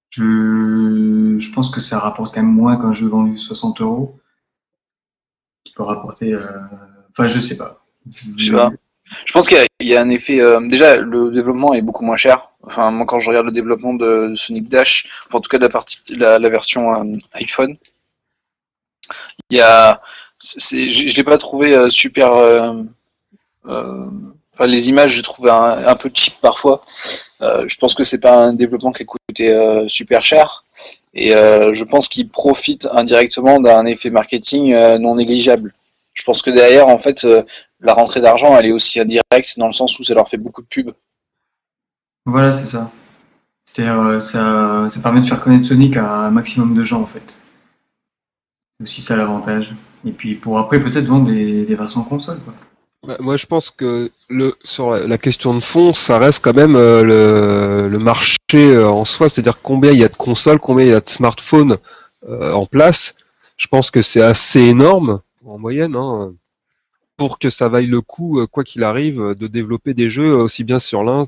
[0.10, 4.20] je je pense que ça rapporte quand même moins qu'un jeu vendu 60 euros
[5.64, 6.36] qui peut rapporter.
[7.12, 7.86] Enfin, je sais pas.
[8.36, 8.72] Je sais pas.
[9.26, 10.40] Je pense qu'il y, a un effet.
[10.40, 12.50] Euh, déjà, le développement est beaucoup moins cher.
[12.64, 15.70] Enfin, moi, quand je regarde le développement de, Sonic Dash, en tout cas de la
[15.70, 17.78] partie, la, version euh, iPhone,
[19.50, 20.02] il y a.
[20.42, 22.32] je, je l'ai pas trouvé euh, super.
[24.54, 26.84] Enfin, les images, j'ai trouvé un, un, peu cheap parfois.
[27.42, 30.66] je pense que c'est pas un développement qui a coûté super cher.
[31.14, 35.74] Et je pense qu'il profite indirectement d'un effet marketing non négligeable.
[36.14, 37.26] Je pense que derrière, en fait,
[37.82, 40.62] la rentrée d'argent, elle est aussi indirecte dans le sens où ça leur fait beaucoup
[40.62, 40.94] de pubs.
[42.26, 42.92] Voilà, c'est ça.
[43.66, 47.06] C'est-à-dire, euh, ça, ça permet de faire connaître Sonic à un maximum de gens, en
[47.06, 47.38] fait.
[48.78, 49.76] C'est aussi ça l'avantage.
[50.06, 52.54] Et puis pour après peut-être vendre des, des versions console, quoi.
[53.08, 56.76] Bah, moi, je pense que le, sur la, question de fond, ça reste quand même
[56.76, 60.86] euh, le, le, marché euh, en soi, c'est-à-dire combien il y a de consoles, combien
[60.86, 61.78] il y a de smartphones
[62.30, 63.16] en place.
[63.58, 65.96] Je pense que c'est assez énorme en moyenne.
[65.96, 66.34] Hein
[67.22, 70.34] pour que ça vaille le coup, euh, quoi qu'il arrive, euh, de développer des jeux
[70.34, 71.28] aussi bien sur l'un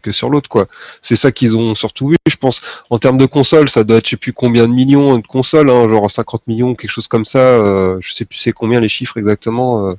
[0.00, 0.68] que sur l'autre, quoi.
[1.02, 2.60] C'est ça qu'ils ont surtout vu, je pense.
[2.90, 5.68] En termes de consoles, ça doit être je sais plus combien de millions de consoles,
[5.68, 7.40] hein, genre 50 millions, quelque chose comme ça.
[7.40, 9.88] Euh, je sais plus c'est combien les chiffres exactement.
[9.88, 9.94] Euh,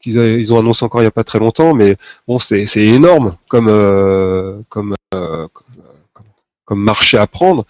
[0.00, 3.36] qu'ils ils ont annoncé encore il y a pas très longtemps, mais bon, c'est énorme
[3.48, 3.68] comme
[4.70, 4.94] comme,
[6.64, 7.66] comme marché à prendre.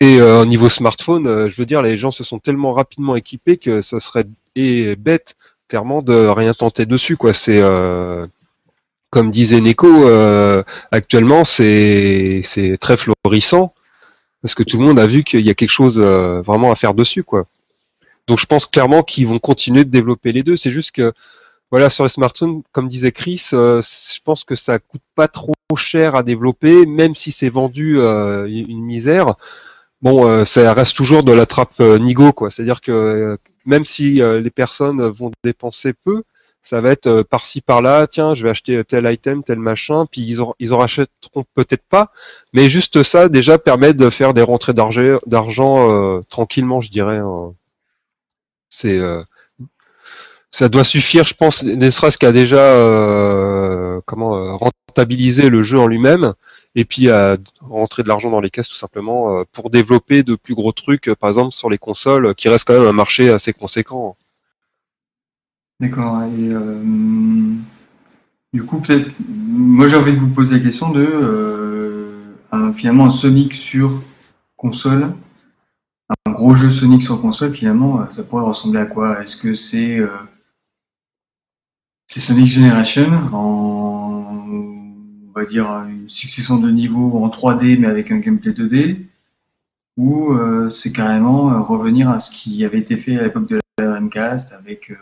[0.00, 3.80] Et au niveau smartphone, je veux dire, les gens se sont tellement rapidement équipés que
[3.80, 5.36] ça serait bête
[5.68, 7.34] clairement de rien tenter dessus quoi.
[7.34, 8.26] C'est euh,
[9.10, 13.74] comme disait Neko, euh, actuellement c'est c'est très florissant
[14.42, 16.76] parce que tout le monde a vu qu'il y a quelque chose euh, vraiment à
[16.76, 17.46] faire dessus quoi.
[18.26, 20.56] Donc je pense clairement qu'ils vont continuer de développer les deux.
[20.56, 21.12] C'est juste que
[21.70, 26.14] voilà sur les smartphones, comme disait Chris, je pense que ça coûte pas trop cher
[26.14, 29.34] à développer, même si c'est vendu une misère.
[30.02, 32.50] Bon, ça reste toujours de la trappe Nigo quoi.
[32.50, 36.22] C'est-à-dire que même si euh, les personnes vont dépenser peu,
[36.62, 40.22] ça va être euh, par-ci par-là, tiens, je vais acheter tel item, tel machin, puis
[40.22, 42.10] ils en, ils en rachèteront peut-être pas,
[42.52, 47.18] mais juste ça déjà permet de faire des rentrées d'argent euh, tranquillement, je dirais.
[47.18, 47.54] Hein.
[48.70, 48.98] C'est
[50.50, 52.60] ça doit suffire, je pense, ne serait-ce qu'à déjà
[54.06, 54.58] comment
[54.94, 56.34] rentabiliser le jeu en lui-même
[56.76, 60.36] et puis à rentrer de l'argent dans les caisses tout simplement euh, pour développer de
[60.36, 62.92] plus gros trucs, euh, par exemple sur les consoles, euh, qui reste quand même un
[62.92, 64.16] marché assez conséquent.
[65.80, 66.22] D'accord.
[66.22, 66.52] Et
[68.52, 72.22] du coup, peut-être, moi j'ai envie de vous poser la question de
[72.76, 74.00] finalement un Sonic sur
[74.56, 75.12] console,
[76.24, 79.20] un gros jeu Sonic sur console, finalement, ça pourrait ressembler à quoi?
[79.20, 79.98] Est-ce que c'est
[82.06, 84.63] c'est Sonic Generation en,
[85.34, 89.06] on va dire, une succession de niveaux en 3D mais avec un gameplay 2D,
[89.96, 93.60] ou euh, c'est carrément euh, revenir à ce qui avait été fait à l'époque de
[93.78, 94.96] la Dreamcast avec euh,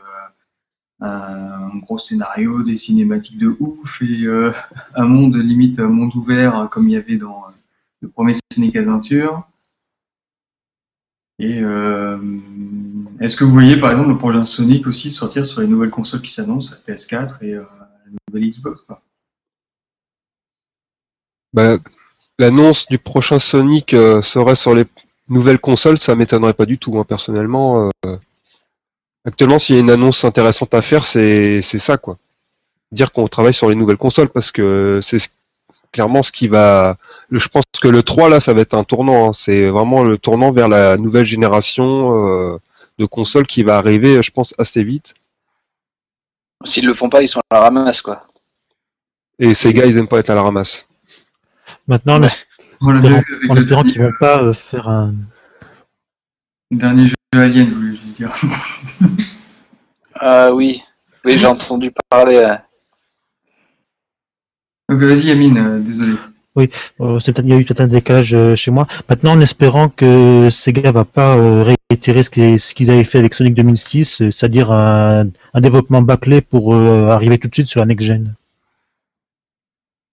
[1.01, 4.25] un gros scénario, des cinématiques de ouf et
[4.95, 7.45] un monde limite un monde ouvert comme il y avait dans
[8.01, 9.47] le premier Sonic Adventure.
[11.39, 11.61] Et
[13.19, 16.23] est-ce que vous voyez par exemple le prochain Sonic aussi sortir sur les nouvelles consoles
[16.23, 17.67] qui s'annoncent, la PS4 et la
[18.29, 18.83] nouvelle Xbox.
[21.53, 21.77] Bah,
[22.39, 24.85] L'annonce du prochain Sonic euh, serait sur les
[25.29, 27.91] nouvelles consoles, ça m'étonnerait pas du tout, hein, personnellement.
[28.07, 28.17] euh.
[29.25, 32.19] Actuellement, s'il y a une annonce intéressante à faire, c'est c'est ça, quoi.
[32.91, 35.29] Dire qu'on travaille sur les nouvelles consoles, parce que c'est ce-
[35.93, 36.97] clairement ce qui va...
[37.31, 39.29] Je pense que le 3, là, ça va être un tournant.
[39.29, 39.33] hein.
[39.33, 42.59] C'est vraiment le tournant vers la nouvelle génération euh,
[42.99, 45.15] de consoles qui va arriver, je pense, assez vite.
[46.65, 48.27] S'ils le font pas, ils sont à la ramasse, quoi.
[49.39, 50.87] Et ces gars, ils aiment pas être à la ramasse.
[51.89, 52.29] Maintenant, Ouais.
[52.85, 55.15] On espérant, avec en espérant qu'ils vont pas euh, faire un.
[56.71, 58.33] dernier jeu Alien, je voulais juste dire.
[60.25, 60.83] Ah oui,
[61.25, 62.37] oui, j'ai entendu parler.
[62.37, 62.55] euh.
[64.89, 66.13] Vas-y Yamine, euh, désolé.
[66.57, 68.87] euh, c'est peut-être- il y a eu peut-être un décalage euh, chez moi.
[69.09, 72.31] Maintenant, en espérant que Sega va pas euh, réitérer ce
[72.75, 77.39] qu'ils avaient fait avec Sonic 2006, euh, c'est-à-dire un, un développement bâclé pour euh, arriver
[77.39, 78.35] tout de suite sur la next gen.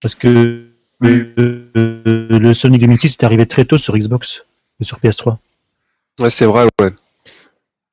[0.02, 0.68] Parce que
[1.01, 1.23] Oui.
[1.38, 4.43] euh, le Sonic 2006 est arrivé très tôt sur Xbox
[4.79, 5.38] et sur PS3.
[6.19, 6.91] Ouais, c'est vrai, ouais.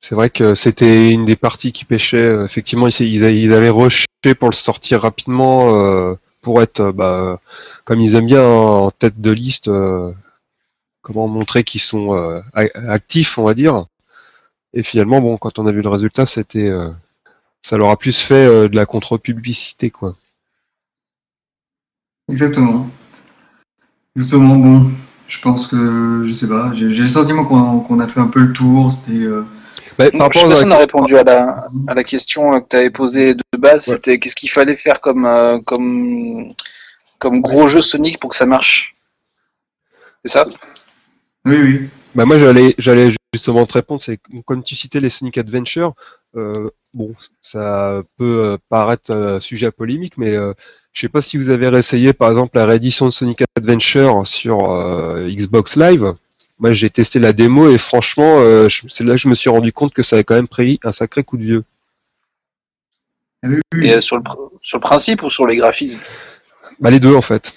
[0.01, 2.17] C'est vrai que c'était une des parties qui pêchait.
[2.17, 4.05] euh, Effectivement, ils, avaient rushé
[4.39, 7.39] pour le sortir rapidement, euh, pour être, bah,
[7.85, 10.11] comme ils aiment bien, hein, en tête de liste, euh,
[11.01, 13.85] comment montrer qu'ils sont euh, a- actifs, on va dire.
[14.73, 16.89] Et finalement, bon, quand on a vu le résultat, c'était, euh,
[17.61, 20.15] ça leur a plus fait euh, de la contre-publicité, quoi.
[22.29, 22.89] Exactement.
[24.15, 24.91] Justement, bon,
[25.27, 28.53] je pense que, je sais pas, j'ai le sentiment qu'on a fait un peu le
[28.53, 29.11] tour, c'était...
[29.11, 29.43] euh,
[29.97, 32.03] Bah, par je sais rapport pas à si on a répondu à la, à la
[32.03, 33.85] question euh, que tu avais posée de base.
[33.85, 36.47] C'était qu'est-ce qu'il fallait faire comme, euh, comme,
[37.19, 38.95] comme gros jeu Sonic pour que ça marche
[40.25, 40.45] C'est ça?
[41.45, 41.89] Oui, oui.
[42.15, 45.93] Bah moi j'allais j'allais justement te répondre, c'est que, comme tu citais les Sonic Adventure,
[46.35, 50.53] euh, bon ça peut euh, paraître euh, sujet à polémique, mais euh,
[50.93, 54.71] je sais pas si vous avez réessayé par exemple la réédition de Sonic Adventure sur
[54.71, 56.13] euh, Xbox Live.
[56.59, 59.49] Moi j'ai testé la démo et franchement euh, je- c'est là que je me suis
[59.49, 61.63] rendu compte que ça avait quand même pris un sacré coup de vieux.
[63.43, 63.47] Ah.
[63.81, 65.99] Et euh, sur, le, pr- sur le principe ou sur les graphismes?
[66.79, 67.53] Bah les deux en fait.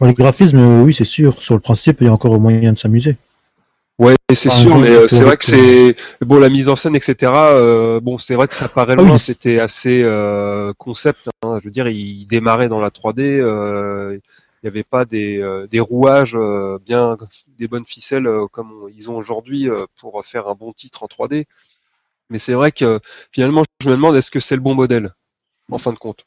[0.00, 1.40] Bon, les graphismes, oui, c'est sûr.
[1.40, 3.16] Sur le principe, il y a encore moyen de s'amuser.
[3.98, 6.96] Ouais, c'est Ah, sûr, mais euh, c'est vrai que c'est bon la mise en scène,
[6.96, 7.54] etc.
[7.56, 11.28] euh, bon, c'est vrai que ça paraît Ah oui, loin, c'était assez euh, concept.
[11.44, 14.20] hein, je veux dire, il démarrait dans la 3D, euh, il
[14.64, 17.16] n'y avait pas des, euh, des rouages euh, bien,
[17.58, 21.04] des bonnes ficelles euh, comme on- ils ont aujourd'hui euh, pour faire un bon titre
[21.04, 21.46] en 3D.
[22.30, 22.98] Mais c'est vrai que
[23.32, 25.14] finalement, je me demande est-ce que c'est le bon modèle
[25.70, 26.24] en fin de compte?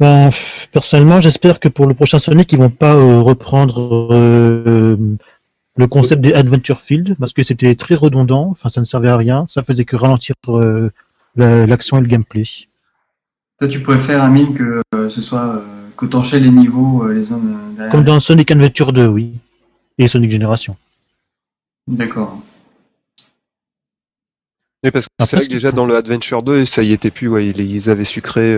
[0.00, 0.30] Ben,
[0.72, 4.96] personnellement, j'espère que pour le prochain Sonic, ils vont pas euh, reprendre euh,
[5.76, 9.16] le concept des Adventure Field, parce que c'était très redondant, enfin ça ne servait à
[9.16, 10.90] rien, ça faisait que ralentir euh,
[11.36, 12.44] la- l'action et le gameplay.
[13.58, 15.60] Toi, tu préfères, Amine, que euh, ce soit euh,
[15.96, 19.34] que t'enchaînes les niveaux euh, les derrière Comme dans Sonic Adventure 2, oui.
[19.98, 20.76] Et Sonic Génération.
[21.86, 22.38] D'accord.
[24.84, 27.28] Oui, parce que c'est vrai que déjà dans le Adventure 2, ça y était plus,
[27.28, 28.56] ouais, ils, ils avaient sucré.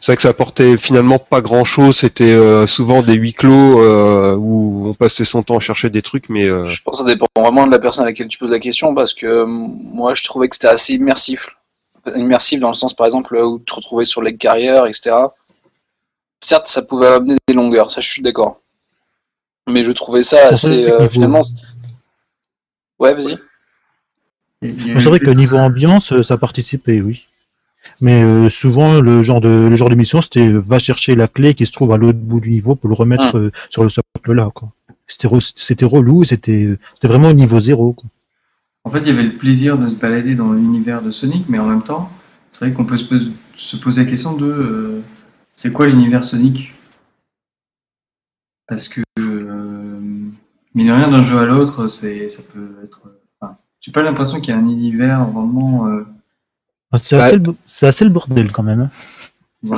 [0.00, 3.82] C'est vrai que ça apportait finalement pas grand chose, c'était euh, souvent des huis clos
[3.82, 7.06] euh, où on passait son temps à chercher des trucs, mais euh, Je pense que
[7.06, 10.14] ça dépend vraiment de la personne à laquelle tu poses la question parce que moi
[10.14, 11.50] je trouvais que c'était assez immersif.
[12.16, 15.14] Immersif dans le sens par exemple où tu te retrouvais sur les carrières, etc.
[16.42, 18.60] Certes, ça pouvait amener des longueurs, ça je suis d'accord.
[19.68, 20.90] Mais je trouvais ça assez.
[20.90, 21.42] euh, finalement.
[22.98, 23.36] Ouais, vas-y.
[24.62, 27.26] C'est vrai que niveau ambiance, ça participait, oui.
[28.00, 31.28] Mais euh, souvent, le genre de le genre de mission, c'était euh, va chercher la
[31.28, 33.88] clé qui se trouve à l'autre bout du niveau pour le remettre euh, sur le
[33.88, 34.50] socle là.
[34.54, 34.70] quoi.
[35.06, 37.92] C'était re- c'était relou, c'était c'était vraiment au niveau zéro.
[37.94, 38.08] Quoi.
[38.84, 41.58] En fait, il y avait le plaisir de se balader dans l'univers de Sonic, mais
[41.58, 42.10] en même temps,
[42.50, 45.00] c'est vrai qu'on peut se, pos- se poser la question de euh,
[45.54, 46.72] c'est quoi l'univers Sonic?
[48.68, 49.98] Parce que, euh,
[50.74, 53.00] mine de rien, d'un jeu à l'autre, c'est ça peut être.
[53.40, 55.88] Enfin, j'ai pas l'impression qu'il y a un univers vraiment.
[56.98, 58.90] C'est Bah- assez, le bo- c'est assez le bordel quand même.
[59.70, 59.76] hein.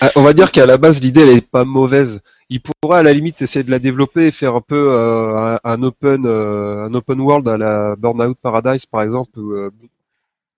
[0.00, 2.20] ah, on va dire qu'à la base l'idée elle est pas mauvaise.
[2.48, 5.60] Il pourrait à la limite essayer de la développer et faire un peu euh, un,
[5.64, 9.38] un open euh, un open world à la Burnout Paradise par exemple.
[9.38, 9.70] Où, euh,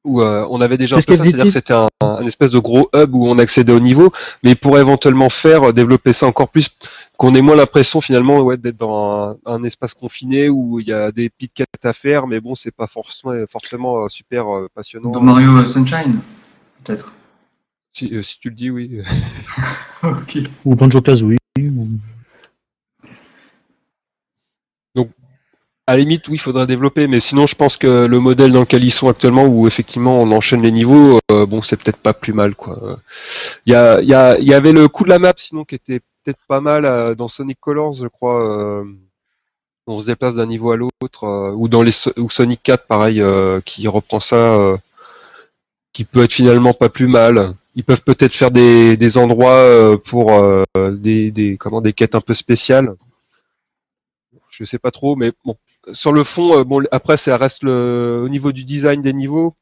[0.05, 2.88] où euh, on avait déjà un peu ça, c'est-à-dire c'était un, un espèce de gros
[2.94, 6.48] hub où on accédait au niveau, mais il pourrait éventuellement faire euh, développer ça encore
[6.48, 6.68] plus,
[7.16, 10.92] qu'on ait moins l'impression finalement ouais, d'être dans un, un espace confiné où il y
[10.92, 14.68] a des petites quêtes à faire, mais bon, c'est pas forcément forcément euh, super euh,
[14.74, 15.11] passionnant.
[15.11, 16.20] Dans Mario Sunshine,
[16.82, 17.12] peut-être.
[17.92, 19.00] Si, euh, si tu le dis, oui.
[20.03, 20.38] ok.
[20.64, 21.36] Ou Banjo Kazooie.
[21.59, 21.88] Ou...
[25.89, 28.61] À la limite, oui, il faudrait développer, mais sinon, je pense que le modèle dans
[28.61, 32.14] lequel ils sont actuellement, où effectivement on enchaîne les niveaux, euh, bon, c'est peut-être pas
[32.14, 33.01] plus mal, quoi.
[33.66, 35.64] Il y, a, il y, a, il y avait le coup de la map, sinon,
[35.64, 38.80] qui était peut-être pas mal euh, dans Sonic Colors, je crois.
[38.80, 38.85] euh,
[39.89, 43.20] on se déplace d'un niveau à l'autre, ou dans les ou Sonic 4, pareil,
[43.64, 44.78] qui reprend ça,
[45.93, 47.55] qui peut être finalement pas plus mal.
[47.74, 50.30] Ils peuvent peut-être faire des, endroits pour
[50.76, 52.95] des, des comment des quêtes un peu spéciales.
[54.51, 55.57] Je sais pas trop, mais bon,
[55.93, 59.55] sur le fond, euh, bon, après, ça reste le, au niveau du design des niveaux,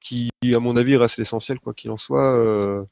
[0.00, 2.34] qui, à mon avis, reste l'essentiel, quoi qu'il en soit.
[2.36, 2.82] euh.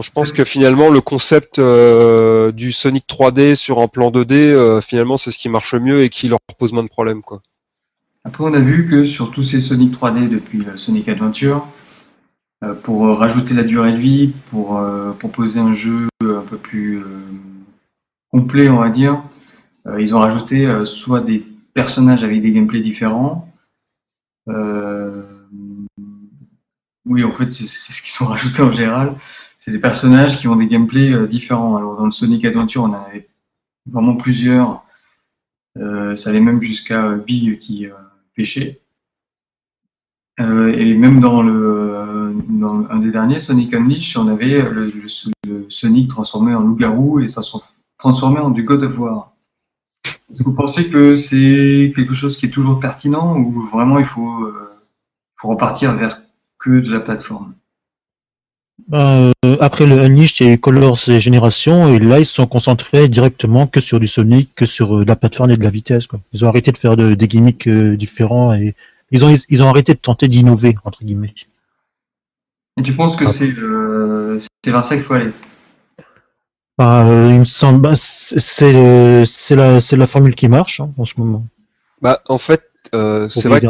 [0.00, 4.80] Je pense que finalement, le concept euh, du Sonic 3D sur un plan 2D, euh,
[4.80, 7.42] finalement, c'est ce qui marche mieux et qui leur pose moins de problèmes, quoi.
[8.24, 11.66] Après, on a vu que sur tous ces Sonic 3D depuis Sonic Adventure,
[12.84, 14.80] pour rajouter la durée de vie, pour
[15.18, 17.02] proposer un jeu un peu plus
[18.30, 19.20] complet, on va dire,
[19.98, 21.44] ils ont rajouté soit des
[21.74, 23.48] personnages avec des gameplays différents.
[24.48, 25.22] euh,
[27.04, 29.16] oui, en fait, c'est ce qu'ils ont rajouté en général.
[29.58, 31.76] C'est des personnages qui ont des gameplays euh, différents.
[31.76, 33.28] Alors, dans le Sonic Adventure, on avait
[33.86, 34.84] vraiment plusieurs.
[35.78, 37.86] Euh, ça allait même jusqu'à euh, Big qui
[38.34, 38.80] pêchait.
[40.40, 44.90] Euh, et même dans le dans un des derniers, Sonic Unleashed, on avait le,
[45.46, 47.56] le- Sonic transformé en loup-garou et ça se
[47.98, 49.31] transformé en du God of War.
[50.32, 54.06] Est-ce que vous pensez que c'est quelque chose qui est toujours pertinent ou vraiment il
[54.06, 54.70] faut, euh,
[55.36, 56.22] faut repartir vers
[56.58, 57.52] que de la plateforme?
[58.94, 59.30] Euh,
[59.60, 62.46] après le Unleashed, il y a eu Colors et Génération, et là, ils se sont
[62.46, 65.70] concentrés directement que sur du Sonic, que sur euh, de la plateforme et de la
[65.70, 66.06] vitesse.
[66.06, 66.18] Quoi.
[66.32, 68.74] Ils ont arrêté de faire de- des gimmicks différents et
[69.10, 71.34] ils ont, ils ont arrêté de tenter d'innover, entre guillemets.
[72.78, 75.32] Et tu penses que c'est euh, c'est vers ça qu'il faut aller?
[76.78, 81.04] Bah, euh, il me semble, bah, c'est la, c'est la formule qui marche hein, en
[81.04, 81.44] ce moment
[82.00, 82.62] Bah, en fait,
[82.94, 83.60] euh, c'est vrai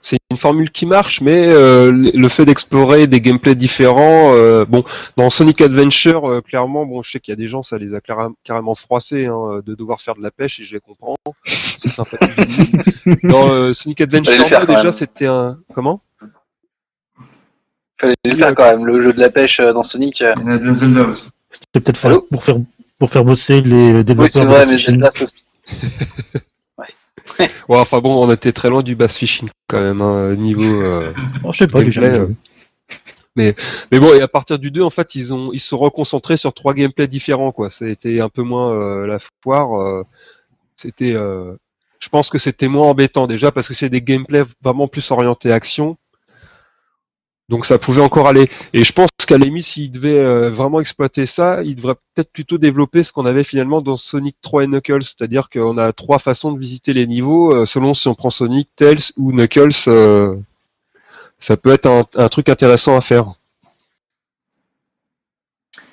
[0.00, 4.82] c'est une formule qui marche, mais euh, le fait d'explorer des gameplays différents, euh, bon,
[5.16, 7.94] dans Sonic Adventure, euh, clairement, bon, je sais qu'il y a des gens, ça les
[7.94, 11.16] a carrément froissés hein, de devoir faire de la pêche, et je les comprends.
[11.78, 12.74] C'est sympathique.
[13.24, 16.00] dans euh, Sonic Adventure, faire, déjà, c'était un comment?
[18.00, 20.20] Fallait le faire quand même, le jeu de la pêche dans Sonic.
[20.20, 21.28] Il y en a dans Zelda aussi.
[21.52, 22.58] C'était peut-être Allô pour faire
[22.98, 24.16] pour faire bosser les développeurs.
[24.18, 24.94] Oui, c'est de vrai, Bass mais Fishing.
[24.94, 25.32] Zelda, ça se
[27.68, 30.62] Ouais, enfin bon, on était très loin du bass fishing quand même, hein, niveau.
[30.82, 31.12] euh,
[31.52, 32.36] je sais pas, j'ai gameplay, euh, joué.
[33.36, 36.36] Mais bon, et à partir du 2, en fait, ils ont ils se sont reconcentrés
[36.36, 37.70] sur trois gameplays différents, quoi.
[37.70, 39.80] C'était un peu moins euh, la foire.
[39.80, 40.04] euh,
[40.76, 41.56] c'était, euh,
[42.00, 45.52] je pense que c'était moins embêtant déjà parce que c'est des gameplays vraiment plus orientés
[45.52, 45.96] action.
[47.48, 48.48] Donc ça pouvait encore aller.
[48.72, 52.32] Et je pense qu'à la limite, s'ils devaient euh, vraiment exploiter ça, ils devraient peut-être
[52.32, 56.18] plutôt développer ce qu'on avait finalement dans Sonic 3 et Knuckles, c'est-à-dire qu'on a trois
[56.18, 59.88] façons de visiter les niveaux euh, selon si on prend Sonic, Tails ou Knuckles.
[59.88, 60.36] euh,
[61.38, 63.34] ça peut être un, truc intéressant à faire.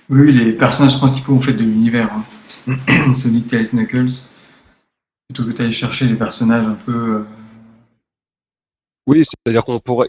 [0.09, 2.09] Oui, oui, les personnages principaux en fait de l'univers.
[2.67, 3.13] hein.
[3.15, 4.29] Sonic, Tails, Knuckles.
[5.27, 7.25] Plutôt que d'aller chercher les personnages un peu.
[9.09, 10.07] Oui, c'est-à-dire qu'on pourrait,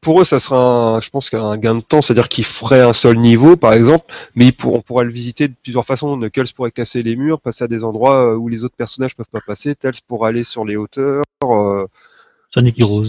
[0.00, 0.56] pour eux, ça sera,
[0.96, 4.06] un, je pense, qu'un gain de temps, c'est-à-dire qu'ils feraient un seul niveau, par exemple,
[4.34, 6.16] mais ils pour- on pourrait le visiter de plusieurs façons.
[6.16, 9.28] Knuckles pourrait casser les murs, passer à des endroits euh, où les autres personnages peuvent
[9.30, 9.74] pas passer.
[9.74, 11.86] Tails pourrait aller sur les hauteurs, euh,
[12.54, 13.08] Sonic Heroes.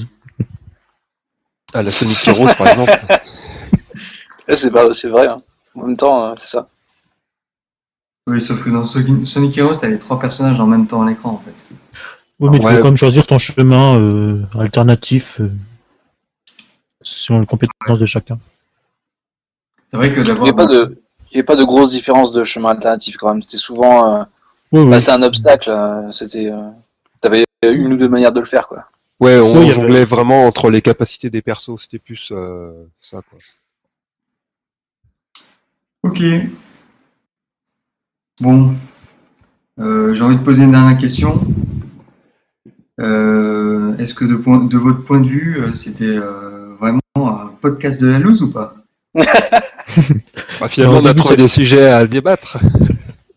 [1.74, 2.92] à la Sonic Heroes, par exemple.
[4.56, 5.28] C'est pas- c'est vrai.
[5.28, 5.38] hein.
[5.74, 6.68] En même temps, euh, c'est ça.
[8.28, 11.08] Oui, sauf que dans Sonic Sonic Heroes, t'as les trois personnages en même temps à
[11.10, 11.63] l'écran en fait.
[12.44, 12.76] Oui, mais tu Ouais.
[12.76, 15.50] peux quand même choisir ton chemin euh, alternatif euh,
[17.02, 18.38] selon les compétences de chacun.
[19.88, 22.34] C'est vrai que Il n'y avait pas de, il y avait pas de grosses différences
[22.34, 23.42] de chemin alternatif quand même.
[23.42, 24.24] C'était souvent, euh,
[24.74, 24.90] Oui, oui.
[24.90, 25.70] bah, c'était un obstacle.
[25.70, 26.52] euh, C'était,
[27.22, 28.88] t'avais une ou deux manières de le faire, quoi.
[29.22, 31.78] Ouais, on Oui, avait- jonglait vraiment entre les capacités des persos.
[31.78, 33.40] C'était plus euh, ça, quoi.
[36.04, 36.22] Ok.
[38.42, 38.76] Bon.
[39.80, 41.40] Euh, J'ai envie de poser une dernière question.
[43.00, 47.48] Euh, Est-ce que de, point- de votre point de vue, euh, c'était euh, vraiment un
[47.62, 48.76] podcast de la loose ou pas?
[50.60, 52.58] Bah, finalement, on a trouvé des sujets à débattre.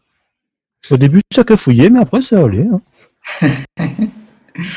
[0.90, 2.66] Au début, ça cafouillait, mais après, ça allait.
[2.66, 2.80] hein.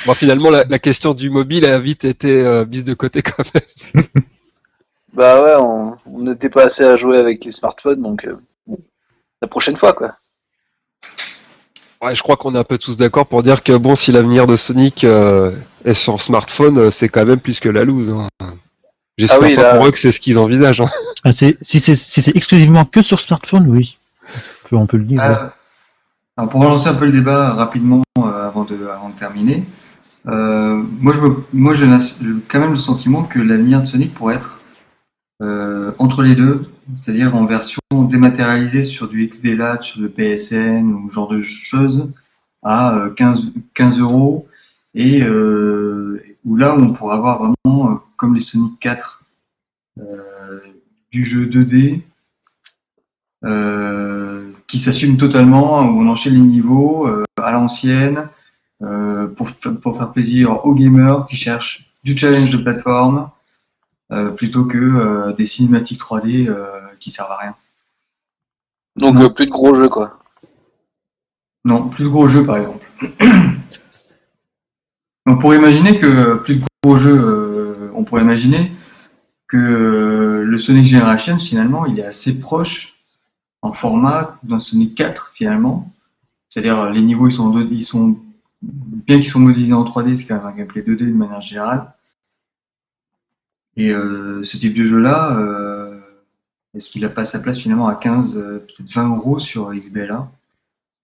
[0.05, 3.43] Bon, finalement, la, la question du mobile a vite été euh, mise de côté quand
[3.53, 4.03] même.
[5.13, 5.55] Bah ouais,
[6.05, 8.36] on n'était pas assez à jouer avec les smartphones, donc euh,
[9.41, 10.15] la prochaine fois, quoi.
[12.02, 14.47] Ouais, je crois qu'on est un peu tous d'accord pour dire que bon, si l'avenir
[14.47, 15.52] de Sonic euh,
[15.84, 18.10] est sur smartphone, euh, c'est quand même plus que la loose.
[18.10, 18.28] hein.
[19.18, 20.80] J'espère Ah oui, pas là- pour eux que c'est ce qu'ils envisagent.
[20.82, 20.89] hein.
[21.26, 23.97] Ah, si c'est si c'est exclusivement que sur smartphone, oui.
[24.66, 25.20] On peut- On peut le dire.
[25.20, 25.36] ouais.
[26.38, 29.66] Alors pour relancer un peu le débat rapidement euh, avant, de, avant de terminer,
[30.30, 31.86] euh, moi je me- moi j'ai
[32.47, 34.59] quand même le sentiment que l'avenir de Sonic pourrait être
[35.42, 41.16] entre les deux, c'est-à-dire en version dématérialisée sur du XBLAT, sur le PSN ou ce
[41.16, 42.12] genre de choses
[42.64, 44.48] à euh, 15, 15 euros.
[44.96, 49.24] Et euh, où là on pourrait avoir vraiment euh, comme les Sonic 4
[50.00, 50.60] euh,
[51.12, 52.02] du jeu 2D
[53.46, 58.30] euh, qui s'assume totalement, où on enchaîne les niveaux euh, à l'ancienne,
[58.82, 59.50] euh, pour,
[59.82, 63.26] pour faire plaisir aux gamers qui cherchent du challenge de plateforme, euh,
[64.36, 67.55] plutôt que euh, des cinématiques 3D euh, qui servent à rien.
[68.95, 70.20] Donc euh, plus de gros jeux, quoi.
[71.66, 72.89] Non, plus de gros jeux par exemple.
[75.26, 78.72] on pourrait imaginer que plus de gros jeux, euh, on pourrait imaginer
[79.47, 82.95] que euh, le Sonic Generation finalement il est assez proche
[83.62, 85.91] en format d'un Sonic 4 finalement.
[86.49, 88.18] C'est-à-dire euh, les niveaux ils sont, ils sont
[88.62, 91.93] bien qu'ils sont modélisés en 3D, c'est quand même un gameplay 2D de manière générale.
[93.80, 95.97] Et euh, ce type de jeu-là, euh,
[96.73, 100.30] est-ce qu'il a pas sa place finalement à 15, euh, peut-être 20 euros sur XBLA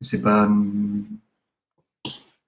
[0.01, 0.49] c'est pas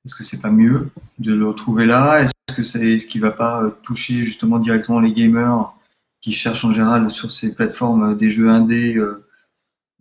[0.06, 2.22] est-ce que c'est pas mieux de le retrouver là?
[2.22, 5.74] Est-ce que c'est est-ce qu'il va pas toucher justement directement les gamers
[6.20, 9.02] qui cherchent en général sur ces plateformes des jeux indés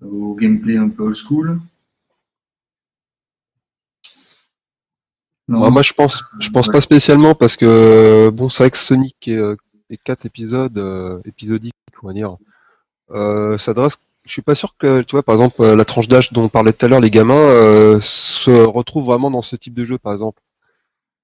[0.03, 1.61] au gameplay un peu old school?
[5.49, 6.73] Non, Moi, moi, je pense, je pense Ouais.
[6.73, 9.57] pas spécialement parce que bon, c'est vrai que Sonic est,
[9.91, 12.37] est quatre épisodes euh, épisodiques, on va dire.
[13.11, 13.57] Euh.
[13.59, 16.49] Je suis pas sûr que, tu vois, par exemple, euh, la tranche d'âge dont on
[16.49, 19.99] parlait tout à l'heure, les gamins euh, se retrouvent vraiment dans ce type de jeu,
[19.99, 20.43] par exemple.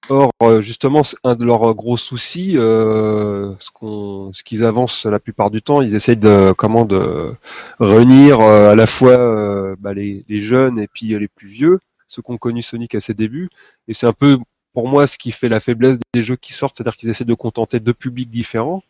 [0.09, 5.05] Or, euh, justement, c'est un de leurs gros soucis, euh, ce qu'on, ce qu'ils avancent
[5.07, 7.33] la plupart du temps, ils essayent de, comment, de
[7.81, 12.23] réunir euh, à la fois bah, les, les jeunes et puis les plus vieux, ceux
[12.23, 13.49] qui ont connu Sonic à ses débuts.
[13.89, 14.39] Et c'est un peu,
[14.73, 17.35] pour moi, ce qui fait la faiblesse des jeux qui sortent, c'est-à-dire qu'ils essaient de
[17.35, 18.83] contenter deux publics différents.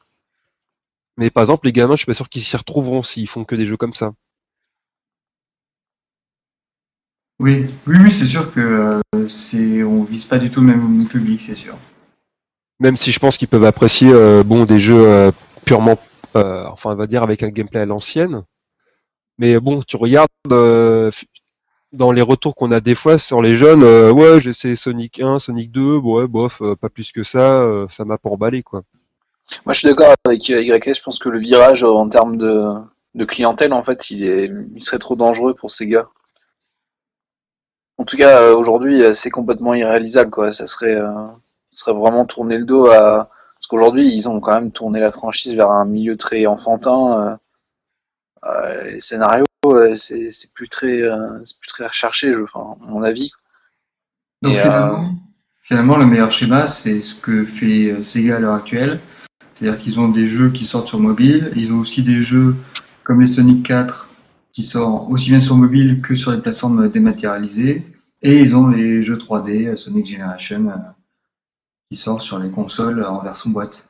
[1.16, 3.54] Mais par exemple, les gamins, je suis pas sûr qu'ils s'y retrouveront s'ils font que
[3.54, 4.12] des jeux comme ça.
[7.38, 11.08] Oui, oui, oui, c'est sûr que euh, c'est on vise pas du tout le même
[11.08, 11.76] public, c'est sûr.
[12.78, 15.32] Même si je pense qu'ils peuvent apprécier, euh, bon, des jeux euh,
[15.64, 15.98] purement,
[16.36, 18.44] euh, enfin, on va dire avec un gameplay à l'ancienne.
[19.38, 21.10] Mais bon, tu regardes euh,
[21.92, 25.20] dans les retours qu'on a des fois sur les jeunes, euh, ouais, j'ai essayé Sonic
[25.20, 28.30] 1, Sonic 2, bon, ouais, bof, euh, pas plus que ça, euh, ça m'a pas
[28.30, 28.82] emballé, quoi.
[29.66, 30.94] Moi, je suis d'accord avec YS.
[30.94, 32.64] Je pense que le virage en termes de,
[33.14, 36.08] de clientèle, en fait, il, est, il serait trop dangereux pour ces gars.
[37.98, 40.52] En tout cas, aujourd'hui, c'est complètement irréalisable, quoi.
[40.52, 41.36] Ça serait, ça
[41.72, 43.28] serait vraiment tourner le dos à.
[43.56, 47.38] Parce qu'aujourd'hui, ils ont quand même tourné la franchise vers un milieu très enfantin.
[48.84, 49.44] les scénarios,
[49.94, 53.32] c'est c'est plus très, euh, c'est plus très recherché, je, enfin, à mon avis.
[54.42, 55.14] Donc Et, euh, finalement,
[55.62, 59.00] finalement, le meilleur schéma, c'est ce que fait euh, Sega à l'heure actuelle.
[59.54, 62.56] C'est-à-dire qu'ils ont des jeux qui sortent sur mobile, ils ont aussi des jeux
[63.04, 64.08] comme les Sonic 4
[64.52, 67.84] qui sortent aussi bien sur mobile que sur les plateformes dématérialisées,
[68.22, 70.76] et ils ont les jeux 3D euh, Sonic Generation euh,
[71.90, 73.88] qui sortent sur les consoles en version boîte.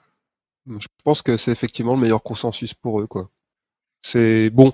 [0.67, 3.29] Je pense que c'est effectivement le meilleur consensus pour eux, quoi.
[4.03, 4.73] C'est bon,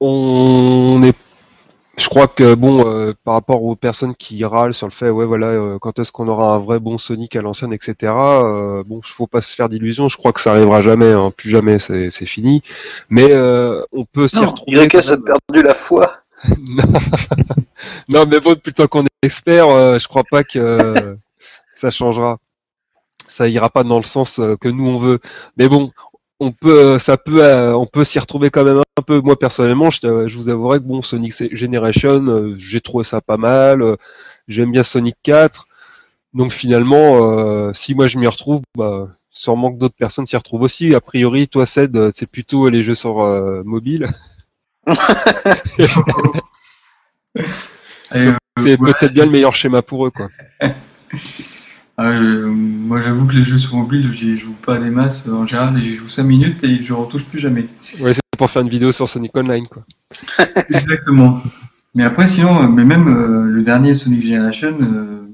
[0.00, 1.14] on est,
[1.98, 5.26] je crois que bon, euh, par rapport aux personnes qui râlent sur le fait, ouais,
[5.26, 7.94] voilà, euh, quand est-ce qu'on aura un vrai bon Sonic à l'ancienne, etc.
[8.02, 10.08] Euh, bon, faut pas se faire d'illusions.
[10.08, 12.62] Je crois que ça arrivera jamais, hein, plus jamais, c'est fini.
[13.10, 14.86] Mais euh, on peut s'y retrouver.
[14.86, 16.10] YS a perdu la foi.
[18.08, 18.26] non.
[18.26, 19.68] mais bon, depuis le temps qu'on est expert,
[19.98, 21.18] je crois pas que
[21.74, 22.38] ça changera.
[23.28, 25.20] Ça ira pas dans le sens que nous on veut.
[25.56, 25.90] Mais bon,
[26.42, 29.20] on peut, ça peut, euh, on peut s'y retrouver quand même un peu.
[29.20, 33.82] Moi personnellement, je, vous avouerai que bon, Sonic Generation, euh, j'ai trouvé ça pas mal.
[33.82, 33.96] euh,
[34.48, 35.68] J'aime bien Sonic 4.
[36.34, 40.94] Donc finalement, si moi je m'y retrouve, bah, sûrement que d'autres personnes s'y retrouvent aussi.
[40.94, 43.18] A priori, toi, Ced, c'est plutôt les jeux sur
[43.64, 44.08] mobile.
[48.58, 50.28] C'est ouais, peut-être bien le meilleur schéma pour eux, quoi.
[52.10, 55.78] euh, moi j'avoue que les jeux sur mobile, j'y joue pas des masses en général,
[55.82, 57.68] j'y joue 5 minutes et je retouche plus jamais.
[58.00, 59.84] Ouais, c'est pour faire une vidéo sur Sonic Online, quoi.
[60.70, 61.42] Exactement.
[61.94, 65.26] Mais après, sinon, euh, mais même euh, le dernier Sonic Generation, euh,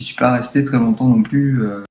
[0.00, 1.62] Je suis pas resté très longtemps non plus.
[1.64, 1.84] euh,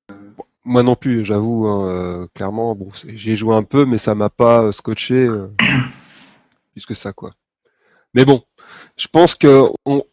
[0.66, 1.89] Moi non plus, j'avoue, hein,
[2.24, 2.76] euh, clairement.
[2.76, 5.47] Bon, j'ai joué un peu, mais ça m'a pas euh, scotché euh,
[6.74, 7.34] plus que ça, quoi.
[8.14, 8.43] Mais bon,
[8.97, 10.04] je pense que on,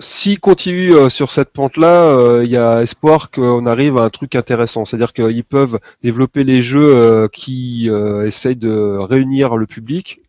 [0.00, 4.10] s'il continue euh, sur cette pente-là, euh, il y a espoir qu'on arrive à un
[4.10, 4.84] truc intéressant.
[4.84, 7.88] C'est-à-dire qu'ils peuvent développer les jeux euh, qui
[8.24, 10.20] essayent de réunir le public,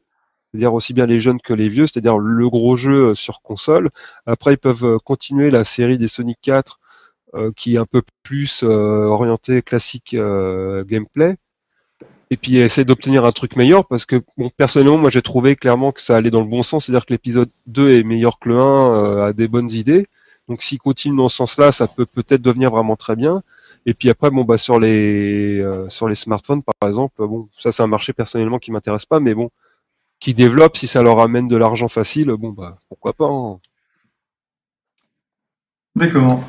[0.51, 3.89] c'est-à-dire aussi bien les jeunes que les vieux, c'est-à-dire le gros jeu sur console.
[4.25, 6.79] Après, ils peuvent continuer la série des Sonic 4
[7.35, 11.37] euh, qui est un peu plus euh, orienté classique gameplay
[12.31, 15.91] et puis essayer d'obtenir un truc meilleur parce que bon personnellement moi j'ai trouvé clairement
[15.91, 18.59] que ça allait dans le bon sens c'est-à-dire que l'épisode 2 est meilleur que le
[18.59, 20.07] 1 euh, a des bonnes idées
[20.47, 23.41] donc s'il continue dans ce sens-là ça peut peut-être devenir vraiment très bien
[23.85, 27.71] et puis après bon bah sur les euh, sur les smartphones par exemple bon ça
[27.71, 29.49] c'est un marché personnellement qui m'intéresse pas mais bon
[30.19, 33.59] qui développe si ça leur amène de l'argent facile bon bah pourquoi pas hein.
[35.95, 36.43] D'accord.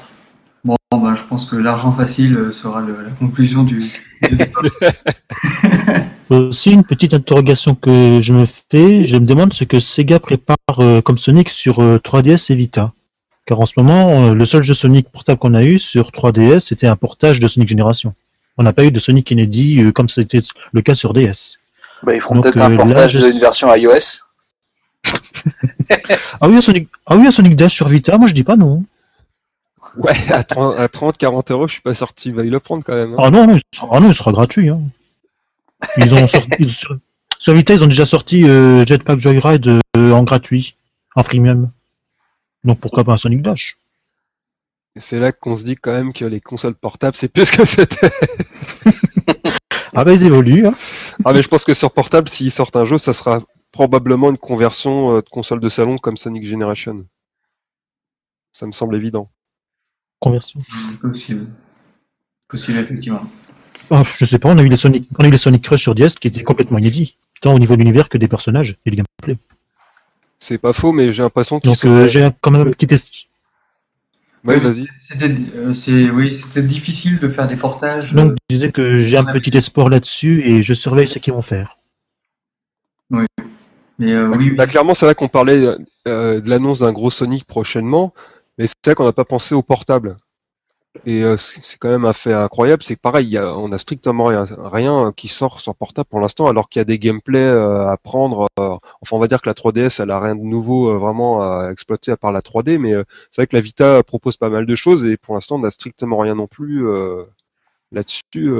[0.65, 3.83] Bon, bah, je pense que l'argent facile euh, sera le- la conclusion du.
[6.31, 10.57] Aussi, une petite interrogation que je me fais, je me demande ce que Sega prépare
[10.79, 12.93] euh, comme Sonic sur euh, 3DS et Vita.
[13.47, 16.61] Car en ce moment, euh, le seul jeu Sonic portable qu'on a eu sur 3DS,
[16.61, 18.15] c'était un portage de Sonic Génération.
[18.59, 20.39] On n'a pas eu de Sonic inédit euh, comme c'était
[20.73, 21.59] le cas sur DS.
[22.05, 24.21] Bah, ils feront Donc, peut-être euh, un là, portage je- d'une version iOS.
[26.41, 28.55] Ah oui, un Sonic, ah oui, un Sonic Dash sur Vita, moi je dis pas
[28.57, 28.85] non.
[29.97, 32.61] Ouais à 30 à 30 40 euros je suis pas sorti il va y le
[32.61, 33.17] prendre quand même hein.
[33.19, 34.69] Ah non, non, il sera, ah non, il sera gratuit.
[34.69, 34.81] hein.
[35.97, 36.97] Ils ont sorti, ils- sur,
[37.39, 40.77] sur Vita, ils ont déjà sorti euh, Jetpack Joyride euh, en gratuit,
[41.17, 41.71] en freemium.
[42.65, 43.79] Donc pourquoi pas un Sonic Dash?
[44.97, 47.53] Et c'est là qu'on se dit quand même que les consoles portables, c'est plus ce
[47.57, 48.11] que c'était.
[49.93, 50.67] Ah bah ils évoluent.
[50.69, 50.75] Hein.
[51.25, 53.41] Ah mais je pense que sur portable, s'ils sortent un jeu, ça sera
[53.73, 57.05] probablement une conversion euh, de console de salon comme Sonic Generation.
[58.53, 59.29] Ça me semble évident.
[60.21, 60.61] Conversion.
[61.01, 61.47] Possible.
[62.49, 63.23] Possible, effectivement.
[63.91, 65.83] Ah, je sais pas, on a eu les Sonic, on a eu les Sonic Crush
[65.83, 68.91] sur DS qui étaient complètement inédits, tant au niveau de l'univers que des personnages et
[68.91, 69.39] du gameplay.
[70.39, 71.89] C'est pas faux, mais j'ai l'impression qu'ils Donc sont...
[71.89, 73.27] euh, j'ai quand même un petit es-
[74.43, 74.87] Ouais, Oui, vas-y.
[74.99, 78.15] C'était, euh, c'est, oui, c'était difficile de faire des portages.
[78.15, 81.43] donc je disais que j'ai un petit espoir là-dessus et je surveille ce qu'ils vont
[81.43, 81.77] faire.
[83.11, 85.67] mais euh, Bah, oui, bah, clairement, c'est vrai qu'on parlait
[86.09, 88.15] euh, de l'annonce d'un gros Sonic prochainement,
[88.61, 90.19] mais c'est vrai qu'on n'a pas pensé au portable.
[91.07, 93.73] Et euh, c'est quand même un fait incroyable, c'est que pareil, il y a, on
[93.73, 96.99] a strictement rien, rien qui sort sur portable pour l'instant, alors qu'il y a des
[96.99, 98.49] gameplays euh, à prendre.
[98.59, 101.71] euh, enfin, on va dire que la 3DS, elle a rien de nouveau vraiment à
[101.73, 102.93] exploiter à part la 3D, mais
[103.31, 105.71] c'est vrai que la Vita propose pas mal de choses et pour l'instant, on n'a
[105.71, 106.85] strictement rien non plus
[107.93, 108.51] là-dessus.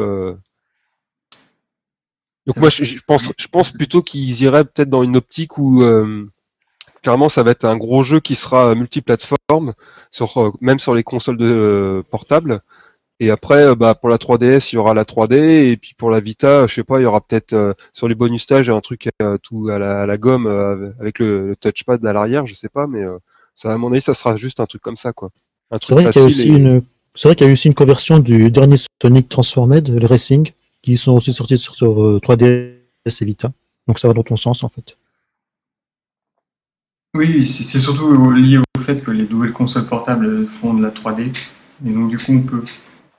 [2.47, 5.83] Donc moi, je, je pense, je pense plutôt qu'ils iraient peut-être dans une optique où
[7.03, 9.75] clairement, ça va être un gros jeu qui sera multiplateforme,
[10.11, 12.61] sur, euh, même sur les consoles de euh, portables.
[13.23, 15.35] Et après, euh, bah, pour la 3DS, il y aura la 3D,
[15.73, 18.15] et puis pour la Vita, je sais pas, il y aura peut-être euh, sur les
[18.15, 21.57] bonus stages un truc euh, tout à la, à la gomme euh, avec le, le
[21.57, 23.19] touchpad à l'arrière, je sais pas, mais euh,
[23.55, 25.31] ça, à mon avis, ça sera juste un truc comme ça, quoi.
[25.71, 26.83] Un C'est truc vrai qu'il y a aussi et- une,
[27.15, 30.51] c'est vrai qu'il y a eu aussi une conversion du dernier Sonic Transformed, le Racing,
[30.81, 32.75] qui sont aussi sortis sur, sur, euh, 3DS
[33.21, 33.53] et Vita.
[33.87, 34.97] Donc ça va dans ton sens en fait.
[37.15, 41.33] Oui, c'est, surtout lié au fait que les nouvelles consoles portables font de la 3D.
[41.85, 42.63] Et donc, du coup, on peut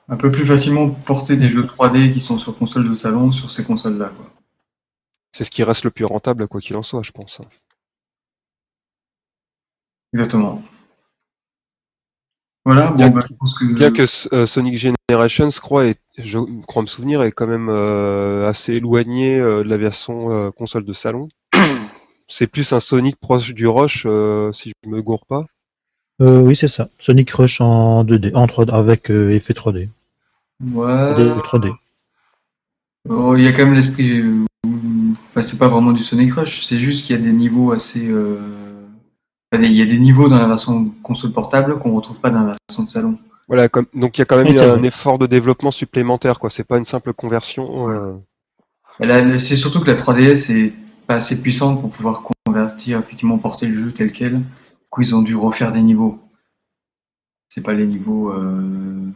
[0.08, 3.50] un peu plus facilement porter des jeux 3D qui sont sur console de salon sur
[3.50, 4.12] ces consoles-là.
[5.32, 7.40] C'est ce qui reste le plus rentable, quoi qu'il en soit, je pense.
[7.40, 7.46] hein.
[10.12, 10.62] Exactement.
[12.64, 13.64] Voilà, Bien bon, bah, je pense que.
[13.64, 17.68] Bien que euh, Sonic Generations, je crois, est, je crois me souvenir, est quand même
[17.68, 21.28] euh, assez éloigné euh, de la version console de salon.
[22.34, 25.44] C'est plus un Sonic proche du Rush, euh, si je me gourre pas.
[26.22, 26.88] Euh, oui, c'est ça.
[26.98, 29.90] Sonic Rush en 2D, en 3D, avec euh, effet 3D.
[30.72, 31.14] Ouais.
[31.14, 31.74] Des 3D.
[33.10, 34.22] Oh, il y a quand même l'esprit.
[35.26, 38.08] Enfin, c'est pas vraiment du Sonic Rush, c'est juste qu'il y a des niveaux assez.
[38.08, 38.38] euh,
[39.52, 42.44] enfin, Il y a des niveaux dans la version console portable qu'on retrouve pas dans
[42.44, 43.18] la version de salon.
[43.46, 44.86] Voilà, comme, donc il y a quand même Oui, un vrai.
[44.88, 46.48] effort de développement supplémentaire, quoi.
[46.48, 47.90] C'est pas une simple conversion.
[47.90, 50.72] euh, C'est surtout que la 3DS est
[51.06, 54.40] pas assez puissante pour pouvoir convertir, effectivement, porter le jeu tel quel.
[54.40, 54.44] Du
[54.90, 56.20] coup, ils ont dû refaire des niveaux.
[57.48, 58.30] C'est pas les niveaux.
[58.32, 59.10] Euh...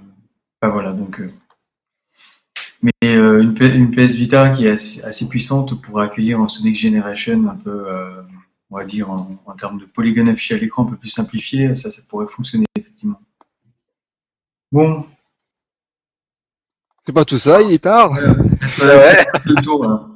[0.60, 1.20] Enfin, voilà, donc.
[1.20, 1.30] euh,
[2.82, 6.48] Mais euh, une, P- une PS Vita qui est assez, assez puissante pourrait accueillir un
[6.48, 7.86] Sonic Generation un peu,
[8.70, 9.16] on va dire, en,
[9.46, 11.74] en termes de polygone affiché à l'écran un peu plus simplifié.
[11.76, 13.20] Ça, ça pourrait fonctionner, effectivement.
[14.72, 15.06] Bon,
[17.06, 18.12] C'est pas tout ça, il est tard.
[18.80, 19.16] Ouais.
[19.44, 20.06] le tour, là.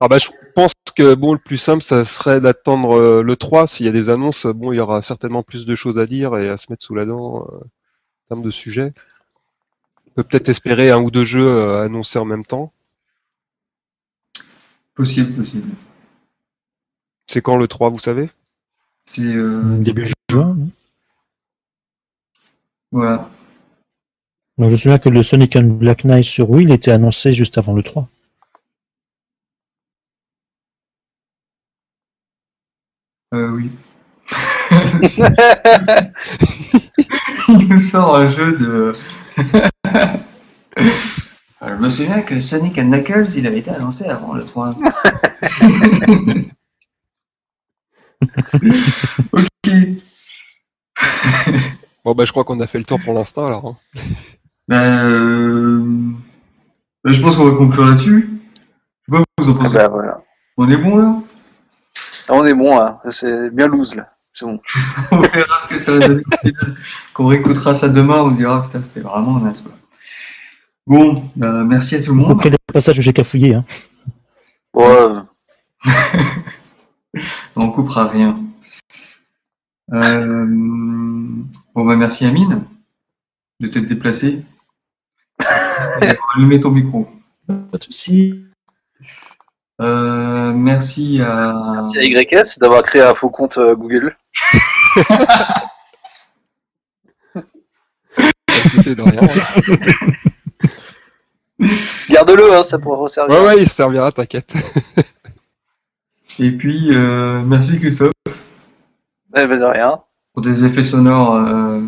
[0.00, 3.66] Ah bah je pense que bon le plus simple ça serait d'attendre euh, le 3
[3.66, 6.36] s'il y a des annonces bon il y aura certainement plus de choses à dire
[6.36, 7.46] et à se mettre sous la dent.
[7.50, 7.56] euh.
[7.58, 8.92] en termes de sujet.
[10.08, 12.72] On peut peut-être espérer un ou deux jeux euh, annoncés en même temps.
[14.94, 15.68] Possible, possible.
[17.26, 18.30] C'est quand le 3, vous savez?
[19.04, 20.56] C'est euh, Début juin.
[20.58, 20.68] hein.
[22.90, 23.28] voilà.
[24.58, 27.32] Donc, je me souviens que le Sonic and Black Knight sur Wii, il était annoncé
[27.34, 28.08] juste avant le 3.
[33.34, 33.70] Euh, oui.
[37.48, 38.92] Il nous sort un jeu de.
[41.66, 44.76] Je me souviens que Sonic and Knuckles, il avait été annoncé avant le 3.
[49.32, 49.70] ok.
[52.04, 53.66] Bon, bah, je crois qu'on a fait le tour pour l'instant, alors.
[53.66, 53.76] hein.
[54.68, 55.82] Ben, euh,
[57.04, 58.30] ben, je pense qu'on va conclure là-dessus.
[59.08, 59.74] Je sais pas, vous en Ah pensez.
[59.74, 60.22] bah, voilà.
[60.56, 61.16] On est bon là?
[61.20, 61.24] Ah,
[62.28, 64.12] On est bon là, c'est bien loose là.
[64.32, 64.60] C'est bon.
[65.12, 66.76] On verra ce que ça va donner au final.
[67.14, 69.62] Quand on réécoutera ça demain, on se dira putain, c'était vraiment naze.
[69.62, 69.72] quoi.
[70.86, 72.32] Bon, ben, merci à tout le monde.
[72.32, 73.54] Après les passages que j'ai cafouillés.
[73.54, 73.64] Hein.
[74.74, 75.08] Ouais,
[77.56, 78.38] On coupera rien.
[79.92, 80.44] Euh,
[81.74, 82.64] Bon, bah, merci Amine
[83.60, 84.42] de t'être déplacé.
[86.34, 87.08] Allumé ton micro.
[87.46, 88.45] Pas de soucis.
[89.80, 91.74] Euh, merci à.
[91.74, 94.16] merci à YS d'avoir créé un faux compte euh, Google.
[98.86, 99.20] De rien.
[102.10, 103.34] Garde-le, hein, ça pourra resservir.
[103.40, 104.52] Ouais, ouais, il se servira, t'inquiète.
[106.38, 108.12] Et puis, euh, merci Christophe
[109.36, 110.00] Eh ben, de rien.
[110.34, 111.80] pour des effets sonores euh,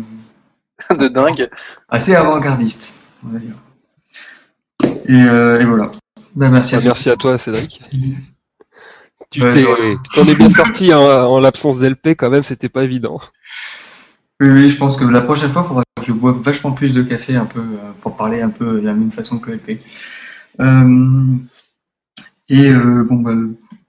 [0.97, 1.49] de dingue.
[1.87, 2.93] assez avant-gardistes,
[3.25, 3.55] on va dire.
[5.07, 5.91] Et, euh, et voilà.
[6.35, 7.81] Ben, merci à Merci à toi, Cédric.
[9.31, 9.95] Tu Ouais, ouais.
[10.15, 13.21] t'en es bien sorti hein, en l'absence d'LP, quand même, c'était pas évident.
[14.39, 16.95] Oui, oui, je pense que la prochaine fois, il faudra que je boive vachement plus
[16.95, 19.81] de café un peu euh, pour parler un peu de la même façon que LP.
[20.61, 21.35] Euh,
[22.47, 23.33] et euh, bon, bah,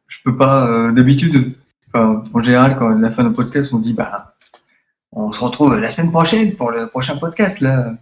[0.08, 1.54] je peux pas euh, d'habitude.
[1.88, 4.34] Enfin, en général, quand à la fin d'un podcast, on dit bah,
[5.12, 7.60] on se retrouve la semaine prochaine pour le prochain podcast.
[7.60, 7.96] Là, vous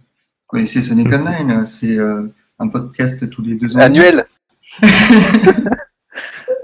[0.47, 2.27] connaissez Sonic Online, c'est euh,
[2.59, 3.79] un podcast tous les deux ans.
[3.81, 4.25] Annuel.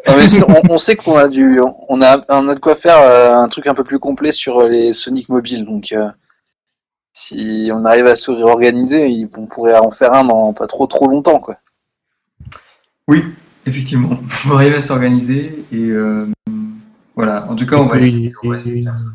[0.08, 2.76] Non, mais c'est- on, on sait qu'on a du, on a, on a de quoi
[2.76, 5.66] faire euh, un truc un peu plus complet sur les Sonic mobiles.
[5.66, 6.10] Donc, euh,
[7.14, 11.08] si on arrive à se réorganiser, on pourrait en faire un dans pas trop trop
[11.08, 11.58] longtemps, quoi.
[13.08, 13.24] Oui,
[13.66, 14.20] effectivement.
[14.46, 16.28] On va arriver à s'organiser et euh,
[17.16, 17.50] voilà.
[17.50, 18.32] En tout cas, on va essayer.
[18.44, 19.06] on va essayer de faire ça.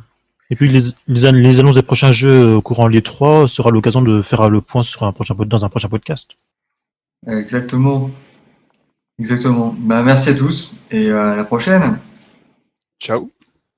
[0.51, 3.71] Et puis les, les, an- les annonces des prochains jeux au courant les 3 sera
[3.71, 6.31] l'occasion de faire le point sur un prochain, dans un prochain podcast.
[7.27, 8.11] Exactement.
[9.19, 9.75] Exactement.
[9.79, 11.99] Bah, merci à tous et à la prochaine.
[13.03, 13.31] Ciao.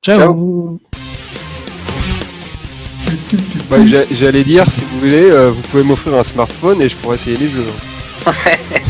[0.05, 0.79] Ciao,
[3.71, 6.97] Bah, j'a- j'allais dire, si vous voulez, euh, vous pouvez m'offrir un smartphone et je
[6.97, 7.67] pourrais essayer les jeux.